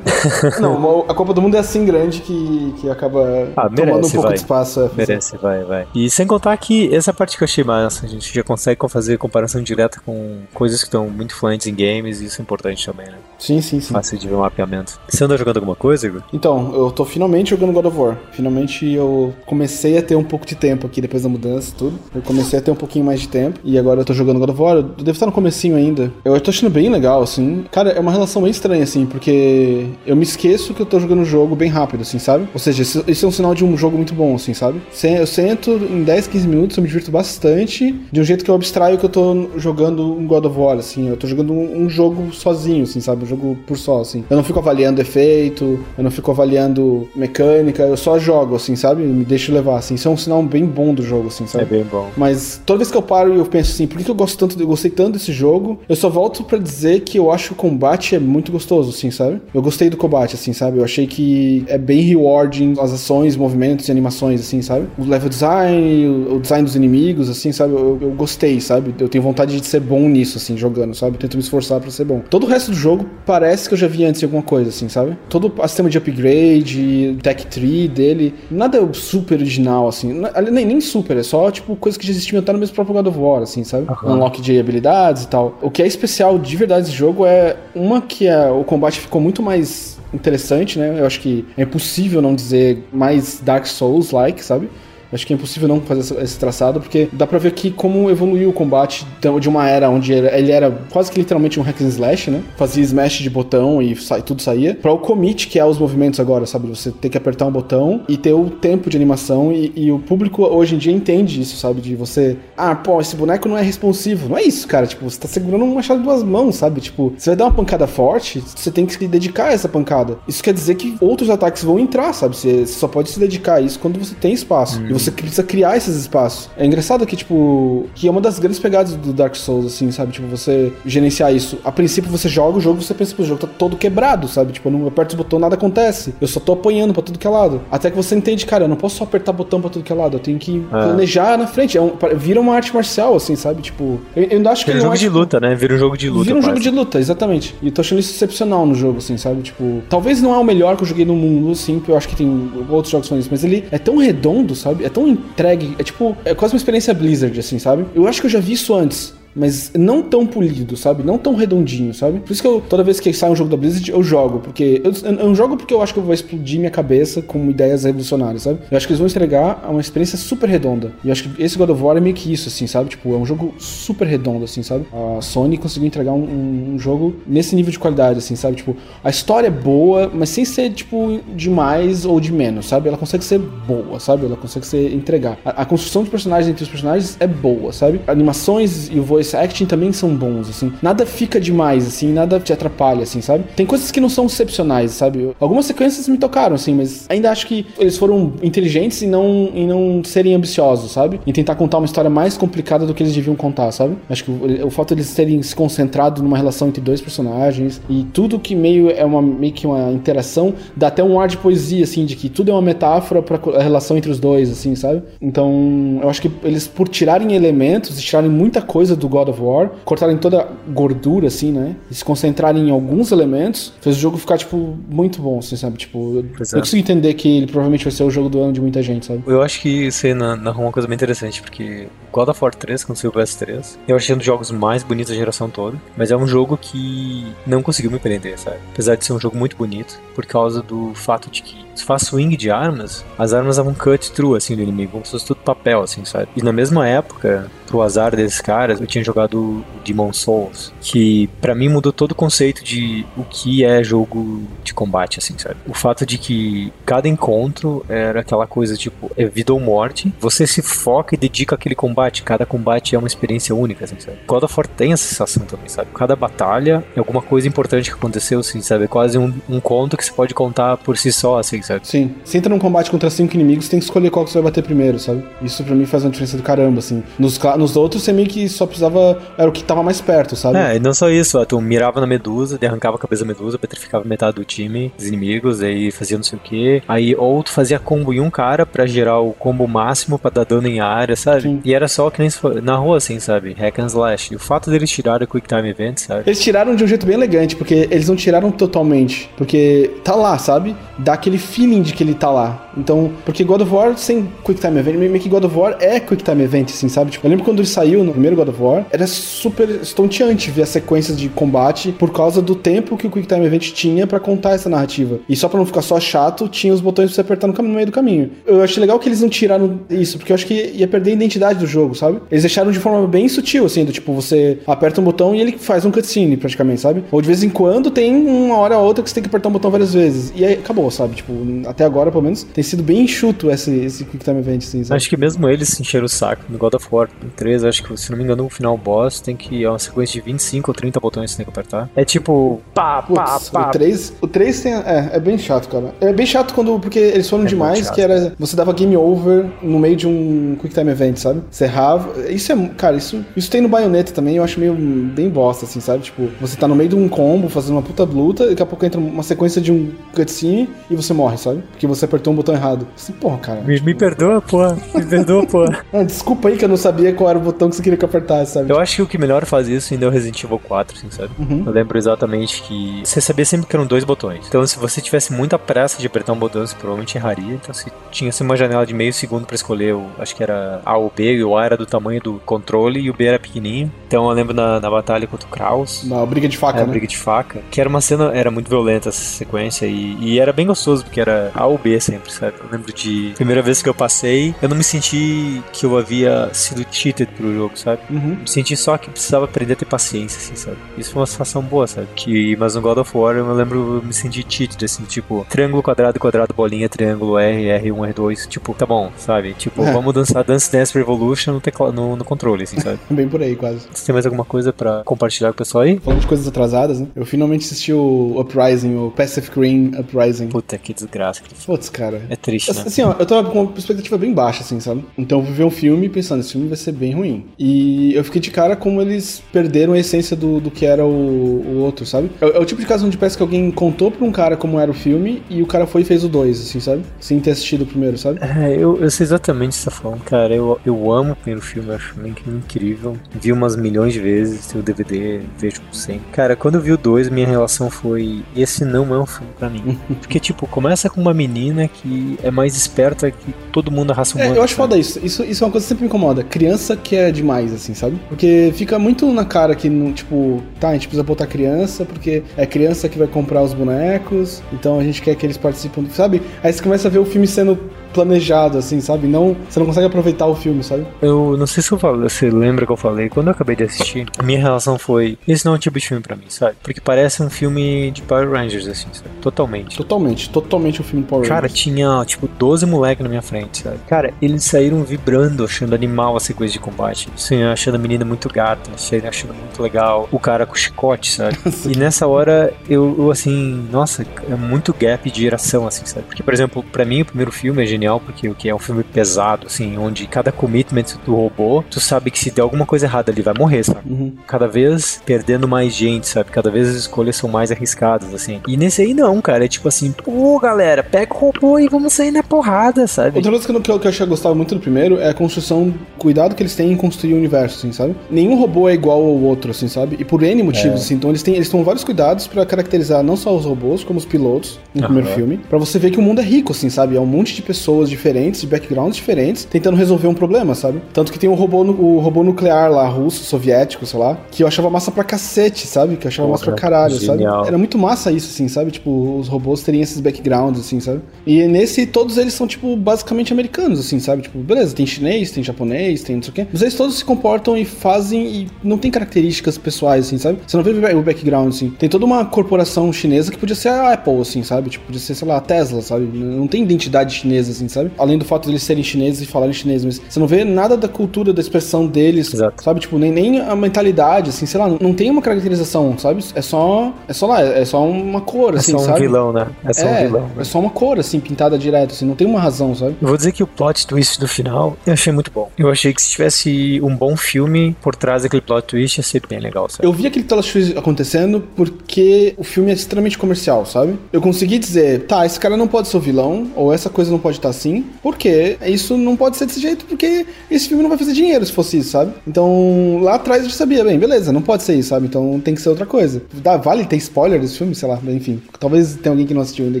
[0.58, 3.20] Não, a Copa do Mundo é assim grande que, que acaba
[3.54, 4.32] Ah, tomando um merece, pouco vai.
[4.32, 4.80] de espaço.
[4.80, 5.86] é, Merece, vai, vai.
[5.94, 9.18] E sem contar que essa parte que eu achei massa, a gente já consegue fazer
[9.18, 13.04] comparação direta com coisas que estão muito influentes em games, e isso é importante também,
[13.04, 13.18] né?
[13.38, 13.92] Sim, sim, sim.
[13.92, 14.98] Fácil de ver o mapeamento.
[15.06, 16.22] Você anda jogando alguma coisa, Igor?
[16.32, 18.16] Então, eu tô finalmente jogando God of War.
[18.32, 21.98] Finalmente eu comecei a ter um pouco de tempo aqui depois da mudança e tudo.
[22.14, 23.58] Eu comecei a ter um pouquinho mais de tempo.
[23.64, 24.76] E agora eu tô jogando God of War.
[24.76, 26.12] Eu devo estar no comecinho ainda.
[26.24, 27.64] Eu tô achando bem legal, assim.
[27.70, 31.22] Cara, é uma relação bem estranha, assim, porque eu me esqueço que eu tô jogando
[31.22, 32.48] o jogo bem rápido, assim, sabe?
[32.52, 34.80] Ou seja, isso, é um sinal de um jogo muito bom, assim, sabe?
[35.02, 38.54] Eu sento em 10, 15 minutos, eu me divirto bastante, de um jeito que eu
[38.54, 41.08] abstraio que eu tô jogando um God of War, assim.
[41.08, 43.24] Eu tô jogando um jogo sozinho, assim, sabe?
[43.24, 44.24] Um jogo por só, assim.
[44.28, 49.02] Eu não fico avaliando efeito, eu não fico avaliando mecânica, eu só jogo, assim, sabe?
[49.02, 49.94] Me deixo levar, assim.
[49.94, 51.64] Isso é um sinal bem bom do jogo, assim, sabe?
[51.64, 52.10] É bem bom.
[52.16, 54.38] Mas toda vez que eu paro e eu penso assim, por que, que eu gosto
[54.38, 57.52] tanto, eu gostei tanto desse jogo, eu só volto pra dizer que eu acho que
[57.52, 59.40] o combate é muito gostoso, assim, sabe?
[59.52, 60.78] Eu gostei do combate, assim, sabe?
[60.78, 64.86] Eu achei que é bem rewarding as ações, movimentos e animações, assim, sabe?
[64.98, 67.72] O level design, o, design dos inimigos, assim, sabe?
[67.74, 68.94] Eu, eu gostei, sabe?
[68.98, 71.16] Eu tenho vontade de ser bom nisso, assim, jogando, sabe?
[71.16, 72.22] Eu tento me esforçar pra ser bom.
[72.28, 75.16] Todo o resto do jogo parece que eu já vi antes alguma coisa, assim, sabe?
[75.28, 80.22] Todo o sistema de upgrade, tech tree dele, nada super original, assim.
[80.50, 83.06] Nem, nem super, é só, tipo, coisa que já existia até no mesmo próprio God
[83.06, 83.86] of War, assim, sabe?
[83.88, 84.14] Aham.
[84.14, 85.56] Unlock de habilidades e tal.
[85.62, 89.20] O que é especial de verdade desse jogo é uma que é, o combate ficou
[89.20, 91.00] muito mais interessante, né?
[91.00, 94.68] Eu acho que é impossível não dizer mais Dark Souls-like, sabe?
[95.14, 98.50] Acho que é impossível não fazer esse- traçado, porque dá pra ver aqui como evoluiu
[98.50, 99.06] o combate
[99.40, 102.42] de uma era onde ele era quase que literalmente um hack and slash, né?
[102.56, 104.74] Fazia smash de botão e sai- tudo saía.
[104.74, 106.66] Pra o commit, que é os movimentos agora, sabe?
[106.68, 109.98] Você tem que apertar um botão e ter o tempo de animação e, e o
[109.98, 111.80] público hoje em dia entende isso, sabe?
[111.80, 114.28] De você, ah, pô, esse boneco não é responsivo.
[114.28, 114.86] Não é isso, cara.
[114.86, 116.80] Tipo, você tá segurando um machado em duas mãos, sabe?
[116.80, 120.18] Tipo, você vai dar uma pancada forte, você tem que se dedicar a essa pancada.
[120.26, 122.36] Isso quer dizer que outros ataques vão entrar, sabe?
[122.36, 124.82] Você, você só pode se dedicar a isso quando você tem espaço.
[124.84, 126.50] E você precisa criar esses espaços.
[126.56, 130.12] É engraçado que, tipo, que é uma das grandes pegadas do Dark Souls, assim, sabe?
[130.12, 131.58] Tipo, você gerenciar isso.
[131.64, 134.52] A princípio você joga o jogo, você pensa que o jogo tá todo quebrado, sabe?
[134.52, 136.14] Tipo, eu não aperto o botão, nada acontece.
[136.20, 137.62] Eu só tô apanhando pra tudo que é lado.
[137.70, 139.96] Até que você entende, cara, eu não posso só apertar botão pra tudo que é
[139.96, 140.16] lado.
[140.16, 141.76] Eu tenho que planejar na frente.
[141.76, 143.62] É um, vira uma arte marcial, assim, sabe?
[143.62, 145.54] Tipo, eu, eu ainda acho que Vira um jogo é, de luta, né?
[145.54, 146.24] Vira um jogo de luta.
[146.24, 146.70] Vira um jogo quase.
[146.70, 147.54] de luta, exatamente.
[147.62, 149.42] E tô achando isso excepcional no jogo, assim, sabe?
[149.42, 152.08] Tipo, talvez não é o melhor que eu joguei no mundo, assim, porque eu acho
[152.08, 154.83] que tem outros jogos que são isso, mas ele é tão redondo, sabe?
[154.84, 157.86] É tão entregue, é tipo, é quase uma experiência Blizzard, assim, sabe?
[157.94, 159.14] Eu acho que eu já vi isso antes.
[159.34, 161.02] Mas não tão polido, sabe?
[161.02, 162.20] Não tão redondinho, sabe?
[162.20, 164.38] Por isso que eu, toda vez que sai um jogo da Blizzard, eu jogo.
[164.40, 164.80] Porque.
[164.84, 167.84] Eu, eu não jogo porque eu acho que eu vou explodir minha cabeça com ideias
[167.84, 168.58] revolucionárias, sabe?
[168.70, 170.92] Eu acho que eles vão entregar uma experiência super redonda.
[171.02, 172.90] E eu acho que esse God of War é meio que isso, assim, sabe?
[172.90, 174.84] Tipo, é um jogo super redondo, assim, sabe?
[174.92, 178.56] A Sony conseguiu entregar um, um- um jogo nesse nível de qualidade, assim, sabe?
[178.56, 182.88] Tipo, a história é boa, mas sem ser, tipo, de mais ou de menos, sabe?
[182.88, 184.26] Ela consegue ser boa, sabe?
[184.26, 185.38] Ela consegue ser entregar.
[185.44, 188.00] A, a construção de personagens entre os personagens é boa, sabe?
[188.06, 190.72] Animações e o voice acting também são bons, assim.
[190.82, 193.44] Nada fica demais, assim, nada te atrapalha, assim, sabe?
[193.56, 195.34] Tem coisas que não são excepcionais, sabe?
[195.40, 199.66] Algumas sequências me tocaram, assim, mas ainda acho que eles foram inteligentes e não, em
[199.66, 201.20] não serem ambiciosos, sabe?
[201.26, 203.96] Em tentar contar uma história mais complicada do que eles deviam contar, sabe?
[204.10, 207.80] Acho que o, o fato de eles terem se concentrado numa relação entre dois personagens
[207.88, 211.36] e tudo que meio é uma meio que uma interação dá até um ar de
[211.38, 214.74] poesia, assim, de que tudo é uma metáfora para a relação entre os dois, assim,
[214.74, 215.02] sabe?
[215.20, 219.40] Então, eu acho que eles, por tirarem elementos e tirarem muita coisa do God of
[219.40, 221.76] War, cortarem toda a gordura, assim, né?
[221.90, 225.76] E se concentrarem em alguns elementos, fez o jogo ficar, tipo, muito bom, assim, sabe?
[225.78, 226.56] Tipo, eu, Pois é.
[226.56, 229.06] eu consigo entender que ele provavelmente vai ser o jogo do ano de muita gente,
[229.06, 229.22] sabe?
[229.26, 232.84] Eu acho que você na- narrou uma coisa bem interessante, porque God of War 3,
[232.84, 233.76] quando saiu o PS3.
[233.88, 235.76] Eu achei um dos jogos mais bonitos da geração toda.
[235.96, 238.58] Mas é um jogo que não conseguiu me prender, sabe?
[238.72, 242.02] Apesar de ser um jogo muito bonito, por causa do fato de que se faz
[242.02, 245.38] swing de armas, as armas davam cut through, assim, do inimigo, como se fosse tudo
[245.38, 246.28] papel, assim, sabe?
[246.36, 251.54] E na mesma época, pro azar desses caras, eu tinha jogado Demon Souls, que para
[251.54, 255.56] mim mudou todo o conceito de o que é jogo de combate, assim, sabe?
[255.66, 260.46] O fato de que cada encontro era aquela coisa, tipo, é vida ou morte, você
[260.46, 264.18] se foca e dedica àquele combate, cada combate é uma experiência única, assim, sabe?
[264.26, 265.88] God of War tem essa sensação também, sabe?
[265.94, 268.84] Cada batalha é alguma coisa importante que aconteceu, assim, sabe?
[268.84, 271.86] É quase um, um conto que você pode contar por si só, assim, sabe?
[271.86, 272.14] Sim.
[272.24, 274.50] Você entra num combate contra cinco inimigos, você tem que escolher qual que você vai
[274.50, 275.24] bater primeiro, sabe?
[275.42, 277.02] Isso pra mim faz uma diferença do caramba, assim.
[277.18, 279.20] Nos, nos outros, você meio que só precisava.
[279.36, 280.58] Era o que tava mais perto, sabe?
[280.58, 283.58] É, e não só isso, ó, tu mirava na medusa, arrancava a cabeça da medusa,
[283.58, 286.82] petrificava metade do time, dos inimigos, aí fazia não sei o que.
[286.88, 290.44] Aí, ou tu fazia combo em um cara pra gerar o combo máximo pra dar
[290.44, 291.42] dano em área, sabe?
[291.42, 291.60] Sim.
[291.64, 292.28] E era só que nem
[292.60, 293.54] na rua, assim, sabe?
[293.54, 294.32] Hack and slash.
[294.32, 296.24] E o fato deles tirarem o Quick Time Event, sabe?
[296.26, 299.30] Eles tiraram de um jeito bem elegante, porque eles não tiraram totalmente.
[299.36, 300.74] Porque tá lá, sabe?
[300.98, 302.63] Dá aquele feeling de que ele tá lá.
[302.76, 306.00] Então, porque God of War sem Quick Time Event, meio que God of War é
[306.00, 307.10] Quick Time Event, assim, sabe?
[307.10, 310.62] Tipo, eu lembro quando ele saiu no primeiro God of War, era super estonteante ver
[310.62, 314.20] as sequências de combate por causa do tempo que o Quick Time Event tinha pra
[314.20, 315.18] contar essa narrativa.
[315.28, 317.86] E só pra não ficar só chato, tinha os botões pra você apertar no meio
[317.86, 318.30] do caminho.
[318.46, 321.14] Eu achei legal que eles não tiraram isso, porque eu acho que ia perder a
[321.14, 322.20] identidade do jogo, sabe?
[322.30, 325.58] Eles deixaram de forma bem sutil, assim, do tipo, você aperta um botão e ele
[325.58, 327.04] faz um cutscene, praticamente, sabe?
[327.10, 329.48] Ou de vez em quando tem uma hora ou outra que você tem que apertar
[329.48, 330.32] um botão várias vezes.
[330.34, 331.16] E aí acabou, sabe?
[331.16, 331.32] Tipo,
[331.66, 334.96] até agora, pelo menos, tem sido bem enxuto esse, esse Quick Time Event, assim, sabe?
[334.96, 336.44] Acho que mesmo eles se encheram o saco.
[336.48, 339.36] No God of War 3, acho que, se não me engano, o final boss tem
[339.36, 339.64] que.
[339.64, 341.90] É uma sequência de 25 ou 30 botões que você tem que apertar.
[341.94, 342.60] É tipo.
[342.74, 343.68] Pá, pá, pá.
[343.68, 344.74] o 3, o 3 tem.
[344.74, 345.94] É, é bem chato, cara.
[346.00, 346.78] É bem chato quando.
[346.78, 348.34] Porque eles foram É demais, que era.
[348.38, 351.42] Você dava game over no meio de um Quick Time Event, sabe?
[351.50, 352.28] Você errava.
[352.30, 352.68] Isso é.
[352.76, 356.04] Cara, isso, isso tem no Bayonetta também, eu acho meio bem bosta, assim, sabe?
[356.04, 358.66] Tipo, você tá no meio de um combo, fazendo uma puta luta, e daqui a
[358.66, 361.62] pouco entra uma sequência de um cutscene e você morre, sabe?
[361.70, 362.86] Porque você apertou um botão errado.
[362.96, 363.60] Assim, porra, cara.
[363.62, 364.58] Me, me perdoa, pô.
[364.94, 365.64] Me perdoa, pô.
[365.92, 368.04] Ah, desculpa aí que eu não sabia qual era o botão que você queria que
[368.04, 368.70] eu apertasse, sabe?
[368.70, 371.10] Eu acho que o que melhor faz isso ainda é o Resident Evil 4, assim,
[371.10, 371.30] sabe?
[371.38, 371.62] Uhum.
[371.66, 374.44] Eu lembro exatamente que você sabia sempre que eram dois botões.
[374.48, 377.54] Então, se você tivesse muita pressa de apertar um botão, você provavelmente erraria.
[377.54, 380.80] Então, se tinha assim, uma janela de meio segundo pra escolher, o, acho que era
[380.84, 383.38] A ou B, e o A era do tamanho do controle e o B era
[383.38, 383.92] pequenininho.
[384.08, 386.02] Então, eu lembro na, na batalha contra o Kraus.
[386.02, 386.90] Uma briga de faca, É, né?
[386.90, 387.60] briga de faca.
[387.70, 391.20] Que era uma cena, era muito violenta essa sequência e, e era bem gostoso, porque
[391.20, 392.43] era A ou B sempre, sabe?
[392.46, 396.50] Eu lembro de primeira vez que eu passei, eu não me senti que eu havia
[396.52, 398.00] sido cheated pro jogo, sabe?
[398.10, 398.36] Uhum.
[398.40, 400.76] Me senti só que precisava aprender a ter paciência, assim, sabe?
[400.98, 402.08] Isso foi uma sensação boa, sabe?
[402.14, 405.82] Que, mas no God of War eu lembro, eu me senti cheated, assim, tipo, triângulo,
[405.82, 409.54] quadrado, quadrado, bolinha, triângulo, R, R1, R2, tipo, tá bom, sabe?
[409.54, 409.92] Tipo, É.
[409.92, 412.98] vamos dançar Dance Dance Revolution no, tecla, no, no controle, assim, sabe?
[413.10, 413.86] Bem por aí, quase.
[413.92, 415.98] Você tem mais alguma coisa pra compartilhar com o pessoal aí?
[416.00, 417.06] Falando de coisas atrasadas, né?
[417.14, 420.48] Eu finalmente assisti o Uprising, o Pacific Rim Uprising.
[420.48, 421.42] Puta, que desgraça.
[421.66, 422.22] Putz, cara.
[422.34, 422.82] É triste, né?
[422.84, 425.04] Assim, ó, eu tava com uma expectativa bem baixa, assim, sabe?
[425.16, 427.46] Então eu ver um filme pensando, esse filme vai ser bem ruim.
[427.56, 431.08] E eu fiquei de cara como eles perderam a essência do, do que era o,
[431.08, 432.30] o outro, sabe?
[432.40, 434.80] É, é o tipo de caso onde parece que alguém contou pra um cara como
[434.80, 437.02] era o filme e o cara foi e fez o dois, assim, sabe?
[437.20, 438.40] Sem ter assistido o primeiro, sabe?
[438.42, 440.52] É, eu, eu sei exatamente o que você tá falando, cara.
[440.52, 443.16] Eu, eu amo o primeiro filme, eu acho meio que incrível.
[443.32, 446.24] Vi umas milhões de vezes, tem o DVD, vejo sempre.
[446.32, 449.70] Cara, quando eu vi o 2, minha relação foi: esse não é um filme pra
[449.70, 449.98] mim.
[450.20, 452.08] Porque, tipo, começa com uma menina que
[452.42, 454.56] é mais esperta que todo mundo da raça É, humana.
[454.56, 454.88] eu acho sabe?
[454.88, 455.20] foda isso.
[455.24, 455.44] isso.
[455.44, 456.42] Isso é uma coisa que sempre me incomoda.
[456.42, 458.18] Criança que é demais, assim, sabe?
[458.28, 462.42] Porque fica muito na cara que, não, tipo, tá, a gente precisa botar criança, porque
[462.56, 466.42] é criança que vai comprar os bonecos, então a gente quer que eles participem, sabe?
[466.62, 467.78] Aí você começa a ver o filme sendo
[468.14, 469.26] planejado, assim, sabe?
[469.26, 471.06] Não, você não consegue aproveitar o filme, sabe?
[471.20, 473.84] Eu não sei se eu falei, você lembra que eu falei, quando eu acabei de
[473.84, 476.76] assistir, a minha relação foi: esse não é o tipo de filme pra mim, sabe?
[476.82, 479.28] Porque parece um filme de Power Rangers, assim, sabe?
[479.40, 479.96] Totalmente.
[479.96, 481.80] Totalmente, totalmente o filme Power Cara, Rangers.
[481.80, 483.98] tinha, tipo, 12 moleques na minha frente, sabe?
[484.08, 487.28] Cara, eles saíram vibrando, achando animal a sequência de combate.
[487.34, 488.90] Assim, achando a menina muito gata,
[489.28, 490.28] achando muito legal.
[490.30, 491.58] O cara com chicote, sabe?
[491.86, 496.26] e nessa hora, eu, eu, assim, nossa, é muito gap de geração, assim, sabe?
[496.26, 498.78] Porque, por exemplo, pra mim, o primeiro filme é genial, porque o que é um
[498.78, 503.06] filme pesado, assim, onde cada commitment do robô, tu sabe que se der alguma coisa
[503.06, 504.00] errada ali, vai morrer, sabe?
[504.10, 504.32] Uhum.
[504.46, 506.50] cada vez perdendo mais gente, sabe?
[506.50, 508.60] Cada vez as escolhas são mais arriscadas, assim.
[508.66, 509.64] E nesse aí não, cara.
[509.64, 513.36] É tipo assim, pô, galera, pega o robô e vamos sair na porrada, sabe?
[513.36, 515.34] Outra coisa que eu, que eu, que eu achei gostava muito do primeiro é a
[515.34, 518.14] construção, cuidado que eles têm em construir o universo, assim, sabe?
[518.30, 520.16] Nenhum robô é igual ao outro, assim, sabe?
[520.18, 521.14] E por N motivos, assim.
[521.14, 524.24] Então eles têm, eles tomam vários cuidados pra caracterizar não só os robôs, como os
[524.24, 525.12] pilotos no Aham.
[525.14, 525.60] primeiro filme.
[525.68, 527.16] Pra você ver que o mundo é rico, assim, sabe?
[527.16, 531.00] É um monte de pessoas pessoas diferentes, de backgrounds diferentes, tentando resolver um problema, sabe?
[531.12, 534.66] Tanto que tem o robô, o robô nuclear lá, russo, soviético, sei lá, que eu
[534.66, 536.16] achava massa pra cacete, sabe?
[536.16, 537.58] Que eu achava Porra, massa pra caralho, genial.
[537.58, 537.68] sabe?
[537.68, 538.90] Era muito massa isso, assim, sabe?
[538.90, 541.20] Tipo, os robôs terem esses backgrounds, assim, sabe?
[541.46, 544.42] E nesse, todos eles são, tipo, basicamente americanos, assim, sabe?
[544.42, 546.66] Tipo, beleza, tem chinês, tem japonês, tem não sei o quê.
[546.72, 550.58] Mas eles todos se comportam e fazem e não tem características pessoais, assim, sabe?
[550.66, 551.90] Você não vê o background, assim.
[551.90, 554.90] Tem toda uma corporação chinesa que podia ser a Apple, assim, sabe?
[554.90, 556.24] Tipo, podia ser, sei lá, a Tesla, sabe?
[556.36, 558.10] Não tem identidade chinesa, assim, sabe?
[558.18, 560.96] Além do fato de eles serem chineses e falarem chinês, mas você não vê nada
[560.96, 562.82] da cultura, da expressão deles, Exato.
[562.82, 563.00] sabe?
[563.00, 566.44] Tipo, nem, nem a mentalidade, assim, sei lá, não tem uma caracterização, sabe?
[566.54, 569.02] É só, é só lá, é só uma cor, assim, sabe?
[569.02, 569.26] É só um sabe?
[569.26, 569.66] vilão, né?
[569.84, 570.50] É só é, um vilão.
[570.58, 573.16] É só uma cor, assim, pintada direto, assim, não tem uma razão, sabe?
[573.20, 575.70] Eu vou dizer que o plot twist do final eu achei muito bom.
[575.78, 579.42] Eu achei que se tivesse um bom filme por trás daquele plot twist ia ser
[579.48, 580.06] bem legal, sabe?
[580.06, 584.18] Eu vi aquele plot twist acontecendo porque o filme é extremamente comercial, sabe?
[584.32, 587.38] Eu consegui dizer, tá, esse cara não pode ser o vilão, ou essa coisa não
[587.38, 591.18] pode estar assim, porque isso não pode ser desse jeito, porque esse filme não vai
[591.18, 592.32] fazer dinheiro se fosse isso, sabe?
[592.46, 595.26] Então, lá atrás eu já sabia, bem, beleza, não pode ser isso, sabe?
[595.26, 596.42] Então tem que ser outra coisa.
[596.52, 598.60] Dá, vale ter spoiler desse filme, sei lá, enfim.
[598.78, 600.00] Talvez tenha alguém que não assistiu ainda e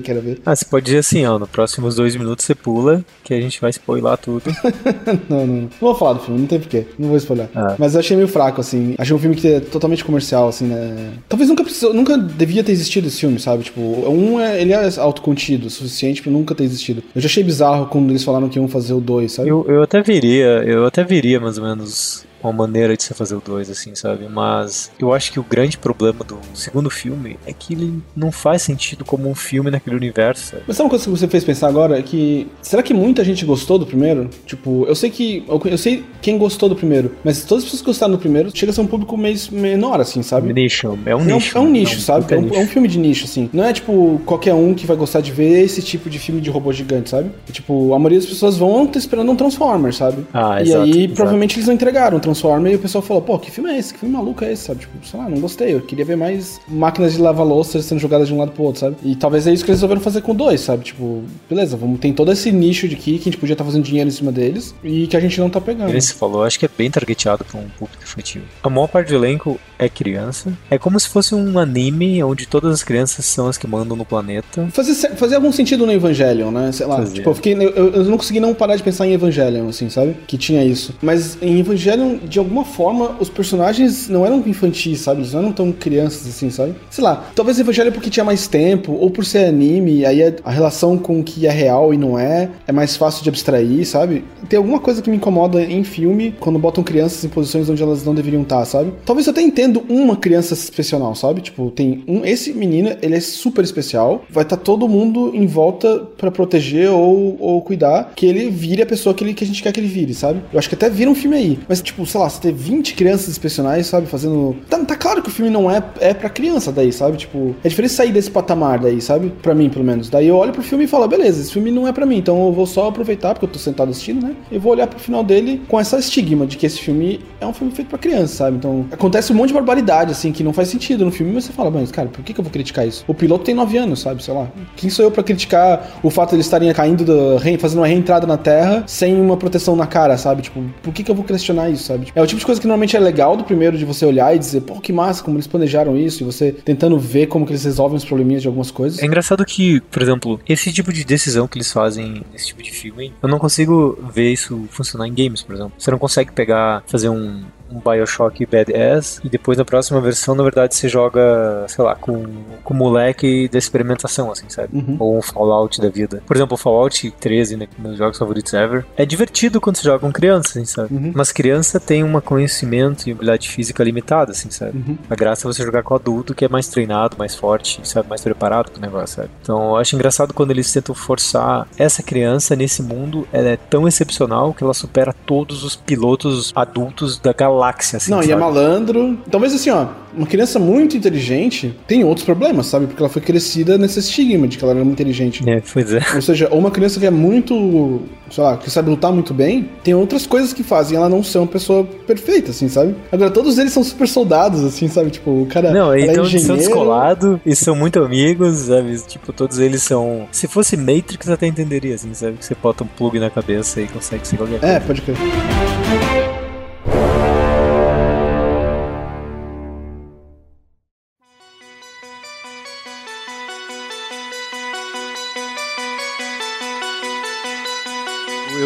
[0.00, 0.40] queira ver.
[0.44, 3.60] Ah, você pode dizer assim, ó, nos próximos dois minutos você pula, que a gente
[3.60, 4.42] vai spoiler tudo.
[5.28, 5.62] não, não, não.
[5.64, 6.86] Não vou falar do filme, não tem porquê.
[6.98, 7.48] Não vou spoiler.
[7.54, 7.76] Ah.
[7.78, 8.94] Mas eu achei meio fraco, assim.
[8.98, 11.12] Achei um filme que é totalmente comercial, assim, né?
[11.28, 13.64] Talvez nunca precisou, nunca devia ter existido esse filme, sabe?
[13.64, 17.02] Tipo, um é, ele é autocontido o suficiente pra nunca ter existido.
[17.14, 17.53] Eu já achei bizarro
[17.90, 19.48] quando eles falaram que iam fazer o 2, sabe?
[19.48, 23.34] Eu, eu até viria, eu até viria mais ou menos uma maneira de você fazer
[23.34, 24.28] o 2, assim, sabe?
[24.28, 28.62] Mas eu acho que o grande problema do segundo filme é que ele não faz
[28.62, 30.62] sentido como um filme naquele universo, sabe?
[30.66, 31.98] Mas sabe uma coisa que você fez pensar agora?
[31.98, 32.48] É que.
[32.62, 34.28] Será que muita gente gostou do primeiro?
[34.46, 35.44] Tipo, eu sei que.
[35.48, 38.70] Eu sei quem gostou do primeiro, mas todas as pessoas que gostaram do primeiro chega
[38.70, 40.52] a ser um público meio menor, assim, sabe?
[40.52, 40.98] Nicho.
[41.04, 41.56] É um é nicho.
[41.56, 42.32] É um, é um nicho, sabe?
[42.32, 42.54] É um, nicho.
[42.54, 43.50] é um, filme de nicho, assim.
[43.52, 46.50] Não é tipo qualquer um que vai gostar de ver esse tipo de filme de
[46.50, 47.30] robô gigante, sabe?
[47.48, 50.24] E, tipo, a maioria das pessoas vão esperando um Transformer, sabe?
[50.32, 51.14] Ah, e exato, aí, exato.
[51.14, 53.94] provavelmente, eles não entregaram um Transformer e o pessoal falou, pô, que filme é esse?
[53.94, 54.80] Que filme maluco é esse, sabe?
[54.80, 55.72] Tipo, sei lá, não gostei.
[55.72, 58.80] Eu queria ver mais máquinas de lavar louça sendo jogadas de um lado pro outro,
[58.80, 58.96] sabe?
[59.02, 60.84] E talvez é isso que eles resolveram fazer com dois, sabe?
[60.84, 63.70] Tipo, beleza, vamos, tem todo esse nicho de aqui que a gente podia estar tá
[63.70, 65.90] fazendo dinheiro em cima deles e que a gente não tá pegando.
[65.90, 68.42] Ele se falou, acho que é bem targeteado pra um público infantil.
[68.62, 70.52] A maior parte do elenco é criança.
[70.70, 74.04] É como se fosse um anime onde todas as crianças são as que mandam no
[74.04, 74.68] planeta.
[74.72, 76.72] Fazia, fazia algum sentido no Evangelion, né?
[76.72, 76.96] Sei lá.
[76.96, 77.14] Fazia.
[77.16, 80.16] Tipo, eu, fiquei, eu, eu, não consegui não parar de pensar em Evangelion, assim, sabe?
[80.26, 80.94] Que tinha isso.
[81.02, 85.20] Mas em Evangelion, de alguma forma, os personagens não eram infantis, sabe?
[85.20, 86.74] Eles não eram tão crianças, assim, sabe?
[86.90, 87.24] Sei lá.
[87.34, 91.24] Talvez Evangelion porque tinha mais tempo, ou por ser anime, aí a, relação com o
[91.24, 94.24] que é real e não é, é mais fácil de abstrair, sabe?
[94.48, 98.04] Tem alguma coisa que me incomoda em filme quando botam crianças em posições onde elas
[98.04, 98.92] não deveriam estar, sabe?
[99.04, 101.40] Talvez eu até entendo uma criança especial, sabe?
[101.40, 102.24] Tipo, tem um.
[102.24, 104.24] Esse menino, ele é super especial.
[104.28, 108.82] Vai estar tá todo mundo em volta para proteger ou, ou cuidar que ele vire
[108.82, 110.40] a pessoa que, ele, que a gente quer que ele vire, sabe?
[110.52, 111.58] Eu acho que até vira um filme aí.
[111.68, 114.06] Mas, tipo, sei lá, você ter 20 crianças especiais, sabe?
[114.06, 114.56] Fazendo.
[114.68, 117.16] Tá, tá claro que o filme não é, é pra criança daí, sabe?
[117.16, 119.32] Tipo, é diferente sair desse patamar daí, sabe?
[119.42, 120.10] Pra mim, pelo menos.
[120.10, 122.46] Daí eu olho pro filme e falo, beleza, esse filme não é pra mim, então
[122.46, 124.34] eu vou só aproveitar, porque eu tô sentado assistindo, né?
[124.50, 127.52] Eu vou olhar pro final dele com essa estigma de que esse filme é um
[127.52, 128.56] filme feito pra criança, sabe?
[128.56, 131.52] Então, acontece um monte de barbaridade, assim, que não faz sentido no filme, mas você
[131.52, 133.04] fala, mas, cara, por que, que eu vou criticar isso?
[133.06, 134.22] O piloto tem 9 anos, sabe?
[134.22, 134.48] Sei lá.
[134.76, 138.26] Quem sou eu para criticar o fato de eles estarem caindo, do, fazendo uma reentrada
[138.26, 140.42] na Terra sem uma proteção na cara, sabe?
[140.42, 142.08] Tipo, por que, que eu vou questionar isso, sabe?
[142.14, 144.38] É o tipo de coisa que normalmente é legal do primeiro de você olhar e
[144.38, 147.64] dizer, pô, que massa, como eles planejaram isso, e você tentando ver como que eles
[147.64, 149.02] resolvem os probleminhas de algumas coisas.
[149.02, 152.70] É engraçado que, por exemplo, esse tipo de decisão que eles fazem nesse tipo de
[152.70, 155.72] filme, eu não consigo ver isso funcionar em games, por exemplo.
[155.78, 160.42] Você não consegue pegar, fazer um, um Bioshock Badass e depois na próxima versão, na
[160.42, 162.24] verdade, você joga, sei lá, com,
[162.62, 164.76] com o moleque da experimentação, assim, sabe?
[164.76, 164.96] Uhum.
[164.98, 166.22] Ou um Fallout da vida.
[166.26, 169.98] Por exemplo, o Fallout 13, né, meus jogos favoritos ever, é divertido quando você joga
[169.98, 170.94] com criança, assim, sabe?
[170.94, 171.12] Uhum.
[171.14, 174.78] Mas criança tem um conhecimento e habilidade física limitada, assim, sabe?
[174.78, 174.98] Uhum.
[175.08, 178.08] A graça é você jogar com adulto que é mais treinado, mais forte, sabe?
[178.08, 179.30] Mais preparado pro negócio, sabe?
[179.42, 183.88] Então, eu acho engraçado quando eles tentam forçar essa criança nesse mundo, ela é tão
[183.88, 188.10] excepcional que ela supera todos os pilotos adultos da galáxia galáxia, assim.
[188.10, 188.30] Não, sabe?
[188.30, 189.18] e é malandro.
[189.30, 189.86] Talvez assim, ó,
[190.16, 192.86] uma criança muito inteligente tem outros problemas, sabe?
[192.86, 195.48] Porque ela foi crescida nesse estigma de que ela era muito inteligente.
[195.48, 196.00] É, pois é.
[196.14, 199.68] Ou seja, ou uma criança que é muito, sei lá, que sabe lutar muito bem,
[199.82, 202.94] tem outras coisas que fazem ela não ser uma pessoa perfeita, assim, sabe?
[203.10, 205.10] Agora, todos eles são super soldados, assim, sabe?
[205.10, 205.72] Tipo, o cara.
[205.72, 208.96] Não, é então eles são descolados e são muito amigos, sabe?
[209.06, 210.26] Tipo, todos eles são.
[210.30, 212.36] Se fosse Matrix, até entenderia, assim, sabe?
[212.36, 214.74] Que você bota um plug na cabeça e consegue ser qualquer é, coisa.
[214.74, 216.23] É, pode crer.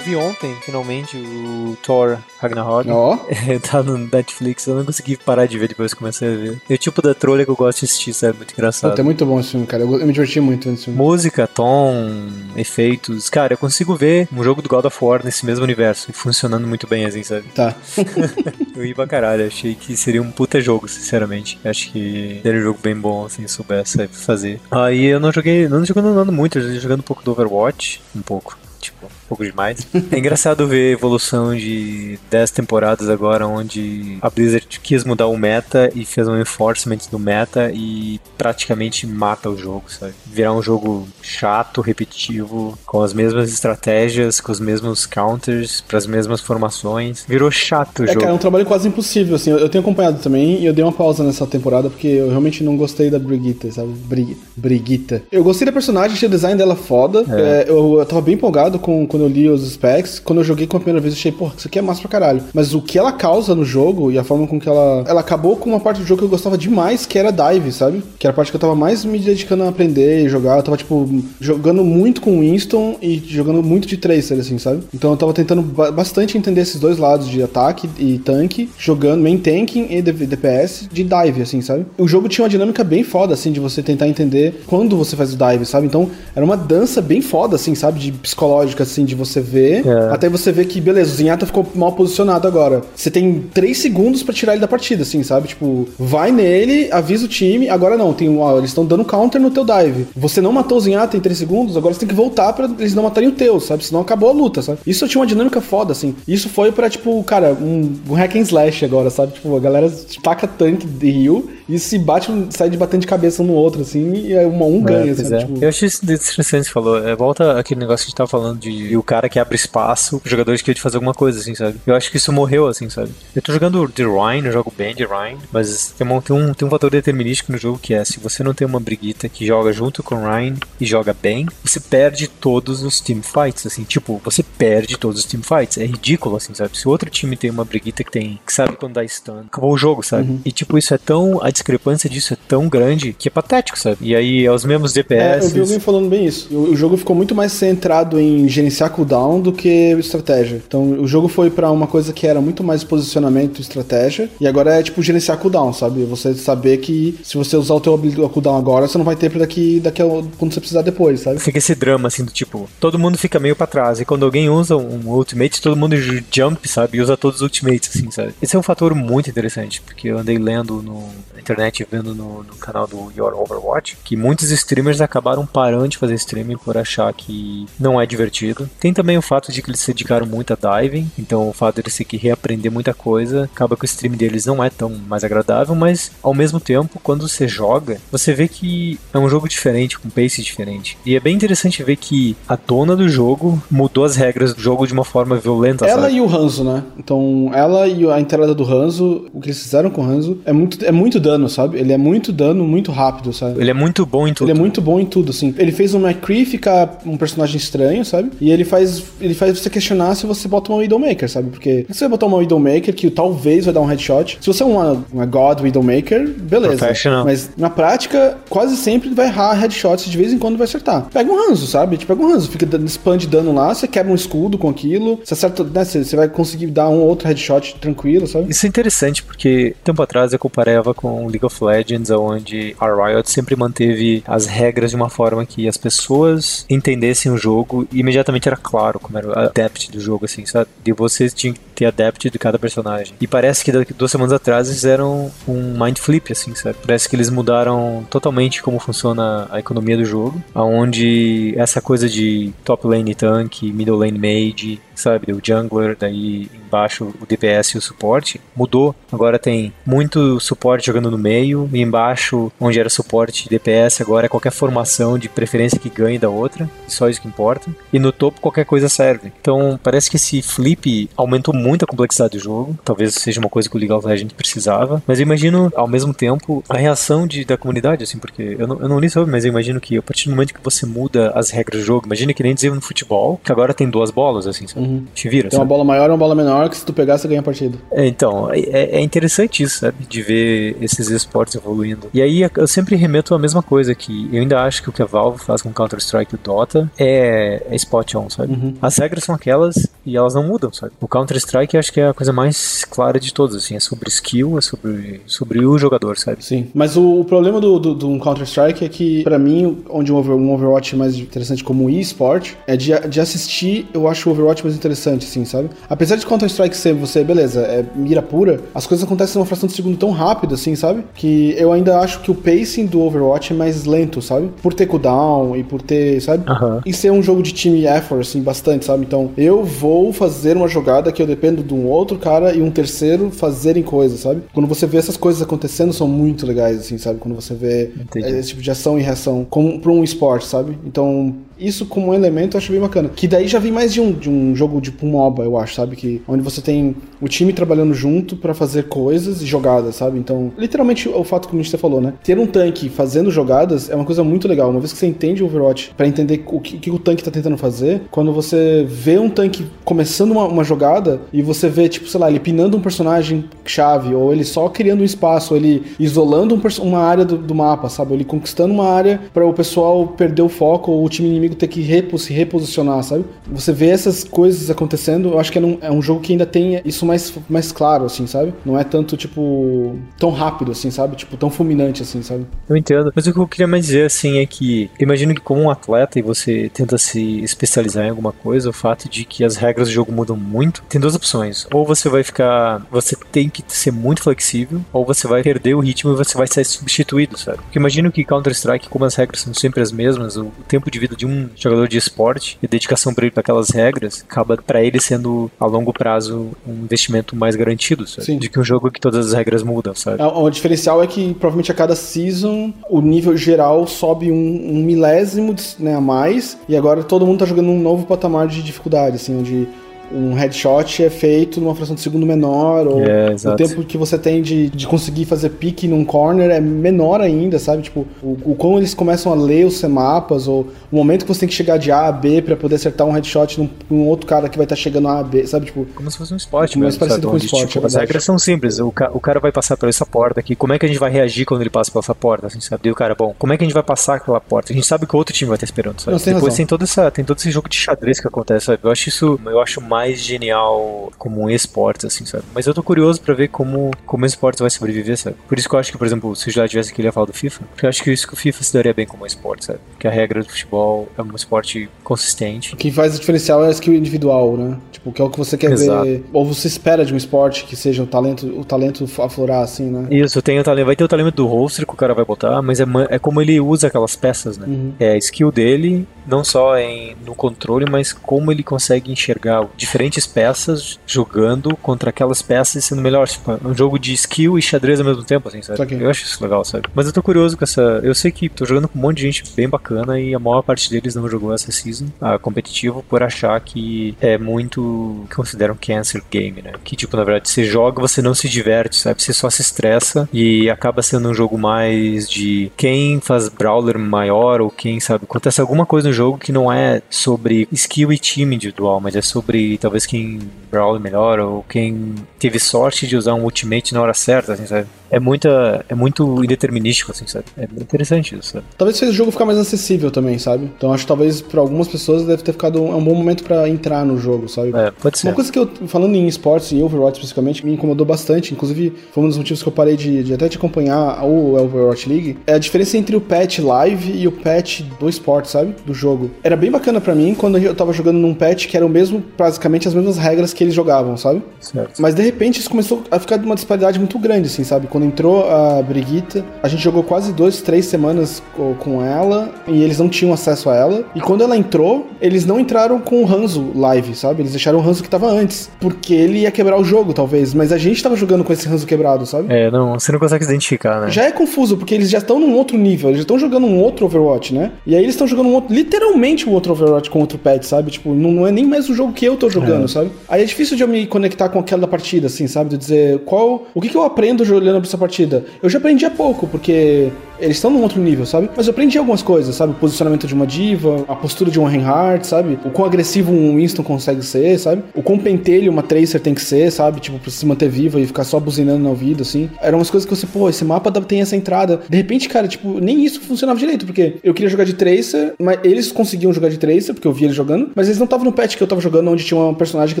[0.04, 2.90] Vi ontem, finalmente, o Thor Ragnarok.
[2.90, 3.18] Ó.
[3.70, 6.62] tá no Netflix, eu não consegui parar de ver depois que comecei a ver.
[6.68, 8.36] É o tipo da trolha que eu gosto de assistir, sabe?
[8.38, 8.90] Muito engraçado.
[8.90, 9.82] Puta, é muito bom esse filme, cara.
[9.82, 10.98] Eu, eu me diverti muito nesse filme.
[10.98, 13.30] Música, tom, efeitos.
[13.30, 16.66] Cara, eu consigo ver um jogo do God of War nesse mesmo universo e funcionando
[16.66, 17.44] muito bem, assim, sabe?
[17.54, 17.74] Tá.
[18.76, 21.58] Eu ia pra caralho, achei que seria um puta jogo, sinceramente.
[21.64, 24.60] Acho que seria um jogo bem bom, assim, soubesse fazer.
[24.68, 28.02] Aí eu não joguei, não jogando nada muito, eu joguei jogando um pouco do Overwatch,
[28.16, 29.86] um pouco, tipo, pouco demais.
[30.10, 35.36] É engraçado ver a evolução de 10 temporadas agora, onde a Blizzard quis mudar o
[35.36, 40.12] meta e fez um enforcement do meta e praticamente mata o jogo, sabe?
[40.26, 46.06] Virar um jogo chato, repetitivo, com as mesmas estratégias, com os mesmos counters, para as
[46.06, 47.24] mesmas formações.
[47.26, 48.20] Virou chato o É, jogo.
[48.20, 49.50] cara, é um trabalho quase impossível, assim.
[49.50, 52.76] Eu, tenho acompanhado também e eu dei uma pausa nessa temporada porque eu realmente não
[52.76, 53.88] gostei da Brigitte, sabe?
[53.92, 55.22] Bri Brigitte.
[55.30, 57.24] Eu gostei da personagem, achei o design dela foda.
[57.28, 60.18] É, eu, eu tava bem empolgado com, quando eu li os specs.
[60.18, 62.10] Quando eu joguei com a primeira vez, eu achei, porra, isso aqui é massa pra
[62.10, 62.42] caralho.
[62.52, 65.04] Mas o que ela causa no jogo e a forma com que ela.
[65.06, 68.02] Ela acabou com uma parte do jogo que eu gostava demais, que era dive, sabe?
[68.18, 70.56] Que era a parte que eu tava mais me dedicando a aprender e jogar.
[70.56, 71.08] Eu tava, tipo,
[71.40, 74.82] jogando muito com Winston e jogando muito de Tracer, assim, sabe?
[74.92, 79.22] Então eu tava tentando ba- bastante entender esses dois lados de ataque e tanque, jogando
[79.22, 81.86] main tanking e DPS de dive, assim, sabe?
[81.98, 85.32] O jogo tinha uma dinâmica bem foda, assim, de você tentar entender quando você faz
[85.32, 85.86] o dive, sabe?
[85.86, 87.98] Então era uma dança bem foda, assim, sabe?
[88.00, 89.86] De psicológica, assim, de você ver.
[89.86, 90.12] É.
[90.12, 92.82] Até você ver que, beleza, o Zenyatta ficou mal posicionado agora.
[92.94, 95.48] Você tem três segundos pra tirar ele da partida, assim, sabe?
[95.48, 97.68] Tipo, vai nele, avisa o time.
[97.68, 100.06] Agora não, tem um, eles estão dando counter no teu dive.
[100.16, 102.94] Você não matou o Zenyatta em três segundos, agora você tem que voltar pra eles
[102.94, 103.84] não matarem o teu, sabe?
[103.84, 104.78] Senão acabou a luta, sabe?
[104.86, 106.14] Isso tinha uma dinâmica foda, assim.
[106.26, 109.32] Isso foi pra, tipo, cara, um, um hack and slash agora, sabe?
[109.32, 109.90] Tipo, a galera
[110.22, 113.80] taca tanque de heal e se bate, sai de batendo de cabeça um no outro,
[113.82, 115.38] assim, e é uma um ganha, É, assim, é.
[115.38, 115.58] tipo...
[115.64, 117.06] Eu achei isso interessante que você falou.
[117.06, 120.20] É, volta aquele negócio que a gente tava falando de o cara que abre espaço,
[120.24, 121.76] os jogadores que querem fazer alguma coisa, assim, sabe?
[121.86, 123.10] Eu acho que isso morreu, assim, sabe?
[123.34, 126.52] Eu tô jogando de Rhine, eu jogo bem de Rhine, mas tem, uma- tem um,
[126.54, 129.46] tem um fator determinístico no jogo que é, se você não tem uma briguita que
[129.46, 133.84] joga junto com o Rhine e joga bem, você perde todos os team fights, assim,
[133.84, 135.78] tipo, você perde todos os team fights.
[135.78, 136.76] É ridículo, assim, sabe?
[136.78, 139.72] Se o outro time tem uma briguita que tem, que sabe quando dá stun, acabou
[139.72, 140.28] o jogo, sabe?
[140.30, 140.40] Uhum.
[140.44, 143.96] E, tipo, isso é tão, discrepância disso é tão grande que é patético, sabe?
[144.02, 145.44] E aí é os mesmos É, DPS.
[145.46, 146.48] eu vi alguém falando bem isso.
[146.54, 150.60] O, o jogo ficou muito mais centrado em gerenciar cooldown do que estratégia.
[150.66, 154.46] Então, o jogo foi pra uma coisa que era muito mais posicionamento e estratégia, e
[154.46, 156.04] agora é tipo gerenciar cooldown, sabe?
[156.04, 157.96] Você saber que se você usar o teu
[158.30, 160.06] cooldown agora, você não vai ter pra daqui, daqui a,
[160.38, 161.38] quando você precisar depois, sabe?
[161.38, 164.00] Fica esse drama, assim, do tipo, todo mundo fica meio pra trás.
[164.00, 166.98] E quando alguém usa um ultimate, todo mundo ju- jump, sabe?
[166.98, 168.34] E usa todos os ultimates, assim, sabe?
[168.42, 171.08] Esse é um fator muito interessante, porque eu andei lendo no,
[171.44, 176.14] internet vendo no, no canal do Your Overwatch que muitos streamers acabaram parando de fazer
[176.14, 178.68] streaming por achar que não é divertido.
[178.80, 181.76] Tem também o fato de que eles se dedicaram muito a diving, então o fato
[181.76, 184.90] de eles ter que reaprender muita coisa acaba que o stream deles não é tão
[184.90, 189.48] mais agradável, mas ao mesmo tempo, quando você joga, você vê que é um jogo
[189.48, 190.96] diferente, com pace diferente.
[191.04, 194.86] E é bem interessante ver que a dona do jogo mudou as regras do jogo
[194.86, 196.14] de uma forma violenta, Ela sabe?
[196.14, 196.82] e o Hanzo, né?
[196.98, 200.52] Então, ela e a entrada do Hanzo, o que eles fizeram com o Hanzo, é
[200.52, 201.78] muito, é muito dano, sabe?
[201.78, 203.60] Ele é muito dano, muito rápido, sabe?
[203.60, 204.50] Ele é muito bom em tudo.
[204.50, 205.54] Ele é muito bom em tudo, assim.
[205.58, 208.30] Ele fez o McCree ficar um personagem estranho, sabe?
[208.40, 211.50] E ele faz, ele faz você questionar se você bota uma Widowmaker, sabe?
[211.50, 214.66] Porque se você botar uma Widowmaker, que talvez vai dar um headshot, se você é
[214.66, 216.76] uma, uma God Widowmaker, beleza.
[217.24, 221.06] Mas na prática, quase sempre vai errar headshots, de vez em quando vai acertar.
[221.12, 221.96] Pega um Hanzo, sabe?
[221.96, 224.68] Tipo, pega um Hanzo, fica dando spam de dano lá, você quebra um escudo com
[224.68, 225.84] aquilo, você acerta, né?
[225.84, 228.50] Você, você vai conseguir dar um outro headshot tranquilo, sabe?
[228.50, 233.30] Isso é interessante porque tempo atrás eu comparava com League of Legends, onde a Riot
[233.30, 238.48] sempre manteve as regras de uma forma que as pessoas entendessem o jogo e imediatamente
[238.48, 240.68] era claro como era o adept do jogo, assim, sabe?
[240.84, 243.14] E você tinha que ter adept de cada personagem.
[243.20, 246.76] E parece que daqui duas semanas atrás eles fizeram um mind flip, assim, sabe?
[246.84, 252.52] Parece que eles mudaram totalmente como funciona a economia do jogo, aonde essa coisa de
[252.64, 255.32] top lane tank, middle lane mage, sabe?
[255.32, 258.94] O jungler, daí embaixo o DPS e o suporte, mudou.
[259.12, 264.26] Agora tem muito suporte jogando no meio, e embaixo, onde era suporte e DPS, agora
[264.26, 267.70] é qualquer formação de preferência que ganhe da outra, só isso que importa.
[267.92, 269.32] E no topo qualquer coisa serve.
[269.40, 273.68] Então parece que esse flip aumentou muito a complexidade do jogo, talvez seja uma coisa
[273.68, 277.44] que o League of Legends precisava, mas eu imagino ao mesmo tempo a reação de,
[277.44, 280.02] da comunidade, assim, porque eu não, eu não li sobre, mas eu imagino que a
[280.02, 282.80] partir do momento que você muda as regras do jogo, imagina que nem dizer no
[282.80, 284.83] futebol, que agora tem duas bolas, assim, sabe?
[284.84, 285.04] Uhum.
[285.14, 285.62] Te vira, Tem sabe?
[285.62, 287.78] uma bola maior e uma bola menor que se tu pegar, você ganha a partida.
[287.90, 289.96] É, então, é, é, interessante isso, sabe?
[290.08, 292.08] De ver esses esportes evoluindo.
[292.12, 295.02] E aí eu sempre remeto a mesma coisa, que eu ainda acho que o que
[295.02, 298.52] a Valve faz com Counter-Strike e Dota é, é spot on, sabe?
[298.52, 298.74] Uhum.
[298.80, 300.92] As regras são aquelas e elas não mudam, sabe?
[301.00, 304.58] O Counter-Strike acho que é a coisa mais clara de todas, assim, é sobre skill,
[304.58, 306.44] é sobre, sobre o jogador, sabe?
[306.44, 310.18] Sim, mas o, o problema do, do, do Counter-Strike é que, para mim, onde um,
[310.18, 314.62] um Overwatch é mais interessante como e-sport, é de, de assistir, eu acho o Overwatch
[314.62, 315.70] mais interessante, assim, sabe?
[315.88, 319.74] Apesar de Counter-Strike ser você, beleza, é mira pura, as coisas acontecem numa fração de
[319.74, 321.04] segundo tão rápido, assim, sabe?
[321.14, 324.50] Que eu ainda acho que o pacing do Overwatch é mais lento, sabe?
[324.62, 326.48] Por ter cooldown e por ter, sabe?
[326.50, 326.80] Uhum.
[326.84, 329.04] E ser um jogo de time effort, assim, bastante, sabe?
[329.04, 332.70] Então, eu vou fazer uma jogada que eu dependo de um outro cara e um
[332.70, 334.42] terceiro fazerem coisas, sabe?
[334.52, 337.18] Quando você vê essas coisas acontecendo, são muito legais, assim, sabe?
[337.18, 338.28] Quando você vê Entendi.
[338.28, 340.78] esse tipo de ação e reação como para um esporte, sabe?
[340.84, 343.10] Então, isso como um elemento eu acho bem bacana.
[343.14, 345.96] Que daí já vem mais de um, de um jogo tipo MOBA, eu acho, sabe?
[345.96, 350.18] Que onde você tem o time trabalhando junto para fazer coisas e jogadas, sabe?
[350.18, 352.14] Então, literalmente o fato que o você falou, né?
[352.22, 354.70] Ter um tanque fazendo jogadas é uma coisa muito legal.
[354.70, 357.30] Uma vez que você entende o Overwatch para entender o que, que, o tanque tá
[357.30, 362.08] tentando fazer, quando você vê um tanque começando uma, uma, jogada e você vê, tipo,
[362.08, 365.82] sei lá, ele pinando um personagem chave, ou ele só criando um espaço, ou ele
[365.98, 368.10] isolando um, uma área do, do mapa, sabe?
[368.10, 371.43] Ou ele conquistando uma área para o pessoal perder o foco ou o time inimigo
[371.44, 373.24] inimigo ter que repo, se reposicionar, sabe?
[373.46, 376.46] Você vê essas coisas acontecendo, eu acho que é um, é um, jogo que ainda
[376.46, 378.54] tem isso mais, mais claro, assim, sabe?
[378.64, 381.16] Não é tanto, tipo, tão rápido, assim, sabe?
[381.16, 382.46] Tipo, tão fulminante, assim, sabe?
[382.68, 383.12] Eu entendo.
[383.14, 386.18] Mas o que eu queria mais dizer, assim, é que imagino que como um atleta
[386.18, 389.94] e você tenta se especializar em alguma coisa, o fato de que as regras do
[389.94, 391.66] jogo mudam muito, tem duas opções.
[391.72, 395.80] Ou você vai ficar, você tem que ser muito flexível, ou você vai perder o
[395.80, 397.58] ritmo e você vai ser substituído, sabe?
[397.58, 401.16] Porque imagino que Counter-Strike, como as regras são sempre as mesmas, o tempo de vida
[401.16, 404.82] de um um jogador de esporte e dedicação para ele para aquelas regras, acaba para
[404.82, 408.26] ele sendo a longo prazo um investimento mais garantido, sabe?
[408.26, 408.38] Sim.
[408.38, 410.22] De que um jogo que todas as regras mudam, sabe?
[410.22, 414.82] É, o, diferencial é que provavelmente a cada season o nível geral sobe um, um
[414.82, 419.16] milésimo né, a mais e agora todo mundo tá jogando um novo patamar de dificuldade,
[419.16, 419.68] assim, onde
[420.12, 424.18] um headshot é feito numa fração de segundo menor, ou é, o tempo que você
[424.18, 427.82] tem de, de conseguir fazer pique num corner é menor ainda, sabe?
[427.82, 431.40] Tipo, o, o como eles começam a ler os mapas, ou o momento que você
[431.40, 434.26] tem que chegar de A a B para poder acertar um headshot num, num, outro
[434.26, 435.66] cara que vai estar tá chegando a A, B, sabe?
[435.66, 437.68] Tipo, como se fosse um esporte, mais parecido com um esporte.
[437.68, 440.40] Tipo, é as regras são simples, o, ca o cara vai passar por essa porta
[440.40, 442.60] aqui, como é que a gente vai reagir quando ele passa por essa porta, assim,
[442.60, 442.88] sabe?
[442.88, 444.72] E o cara, bom, como é que a gente vai passar aquela porta?
[444.72, 446.12] A gente sabe que o outro time vai estar esperando, sabe?
[446.12, 446.56] Não, tem Depois razão.
[446.56, 448.80] tem, toda essa, tem todo esse jogo de xadrez que acontece, sabe?
[448.82, 452.44] Eu acho isso, eu acho mais genial como um esportes, assim, sabe?
[452.54, 455.36] Mas eu tô curioso pra ver como, como esportes vai sobreviver, sabe?
[455.48, 457.12] Por isso que eu acho que, por exemplo, se eu já tivesse aqui, ele ia
[457.12, 459.24] falar do FIFA, porque eu acho que isso que o FIFA se daria bem como
[459.24, 459.80] um esporte, sabe?
[459.98, 462.74] Que a regra do futebol é um esporte consistente.
[462.74, 464.76] O que faz o diferencial é a skill individual, né?
[464.92, 466.04] Tipo, que é o que você quer Exato.
[466.04, 469.90] ver, ou você espera de um esporte que seja o talento, o talento aflorar, assim,
[469.90, 470.06] né?
[470.10, 472.62] Isso, tem o talento, vai ter o talento do roster que o cara vai botar,
[472.62, 474.66] mas é, é como ele usa aquelas peças, né?
[474.66, 474.92] Uhum.
[475.00, 480.26] É a skill dele, não só em, no controle, mas como ele consegue enxergar diferentes
[480.26, 483.28] peças jogando contra aquelas peças e sendo melhor.
[483.28, 485.94] Tipo, é um jogo de skill e xadrez ao mesmo tempo, assim, sabe?
[486.00, 486.88] Eu acho isso legal, sabe?
[486.94, 488.00] Mas eu tô curioso com essa.
[488.02, 490.62] Eu sei que tô jogando com um monte de gente bem bacana e a maior
[490.62, 495.24] parte deles não jogou essa season a competitivo por achar que é muito.
[495.28, 496.72] que consideram cancer game, né?
[496.82, 499.22] Que, tipo, na verdade, você joga, você não se diverte, sabe?
[499.22, 504.60] Você só se estressa e acaba sendo um jogo mais de quem faz brawler maior
[504.60, 505.24] ou quem, sabe?
[505.24, 509.22] Acontece alguma coisa no jogo que não é sobre skill e time individual, mas é
[509.22, 510.38] sobre talvez quem
[510.70, 514.86] brawler melhor ou quem teve sorte de usar um ultimate na hora certa, assim, sabe?
[515.14, 517.44] É, muita, é muito indeterminístico, assim, sabe?
[517.56, 518.64] É interessante isso, sabe?
[518.76, 520.70] Talvez fez o jogo ficar mais acessível também, sabe?
[520.76, 523.44] Então acho que talvez para algumas pessoas deve ter ficado um, é um bom momento
[523.44, 524.72] para entrar no jogo, sabe?
[524.74, 525.28] É, pode ser.
[525.28, 529.24] Uma coisa que eu, falando em esportes, em Overwatch especificamente, me incomodou bastante, inclusive foi
[529.24, 532.54] um dos motivos que eu parei de, de até te acompanhar o Overwatch League, é
[532.54, 535.74] a diferença entre o patch live e o patch do esporte, sabe?
[535.86, 536.30] Do jogo.
[536.42, 539.22] Era bem bacana para mim quando eu tava jogando num patch que era o mesmo,
[539.38, 541.42] basicamente as mesmas regras que eles jogavam, sabe?
[541.60, 542.00] Certo.
[542.02, 544.86] Mas de repente isso começou a ficar de uma disparidade muito grande, assim, sabe?
[544.86, 548.42] Quando entrou a Brigitte, a gente jogou quase dois, três semanas
[548.80, 551.04] com ela e eles não tinham acesso a ela.
[551.14, 554.42] E quando ela entrou, eles não entraram com o Hanzo live, sabe?
[554.42, 555.70] Eles deixaram o Hanzo que tava antes.
[555.80, 557.54] Porque ele ia quebrar o jogo, talvez.
[557.54, 559.52] Mas a gente tava jogando com esse Hanzo quebrado, sabe?
[559.52, 561.10] É, não, você não consegue identificar, né?
[561.10, 563.78] Já é confuso, porque eles já estão num outro nível, eles já estão jogando um
[563.80, 564.72] outro Overwatch, né?
[564.86, 567.90] E aí eles estão jogando um outro, literalmente um outro Overwatch com outro pet, sabe?
[567.90, 569.88] Tipo, não, não é nem mais o jogo que eu tô jogando, é.
[569.88, 570.10] sabe?
[570.28, 572.70] Aí é difícil de eu me conectar com aquela partida, assim, sabe?
[572.70, 573.66] De dizer qual.
[573.74, 575.44] O que, que eu aprendo olhando essa partida?
[575.62, 578.50] Eu já aprendi há pouco, porque eles estão num outro nível, sabe?
[578.56, 579.72] Mas eu aprendi algumas coisas, sabe?
[579.72, 582.58] O posicionamento de uma diva, a postura de um Reinhardt, sabe?
[582.64, 584.82] O quão agressivo um Winston consegue ser, sabe?
[584.94, 587.00] O quão pentelho uma Tracer tem que ser, sabe?
[587.00, 589.50] Tipo, pra se manter viva e ficar só buzinando no ouvido, assim.
[589.60, 591.80] Eram umas coisas que você, pô, esse mapa tem essa entrada.
[591.88, 595.58] De repente, cara, tipo, nem isso funcionava direito, porque eu queria jogar de Tracer, mas
[595.64, 598.32] eles conseguiam jogar de Tracer, porque eu via eles jogando, mas eles não estavam no
[598.32, 600.00] patch que eu tava jogando, onde tinha uma personagem que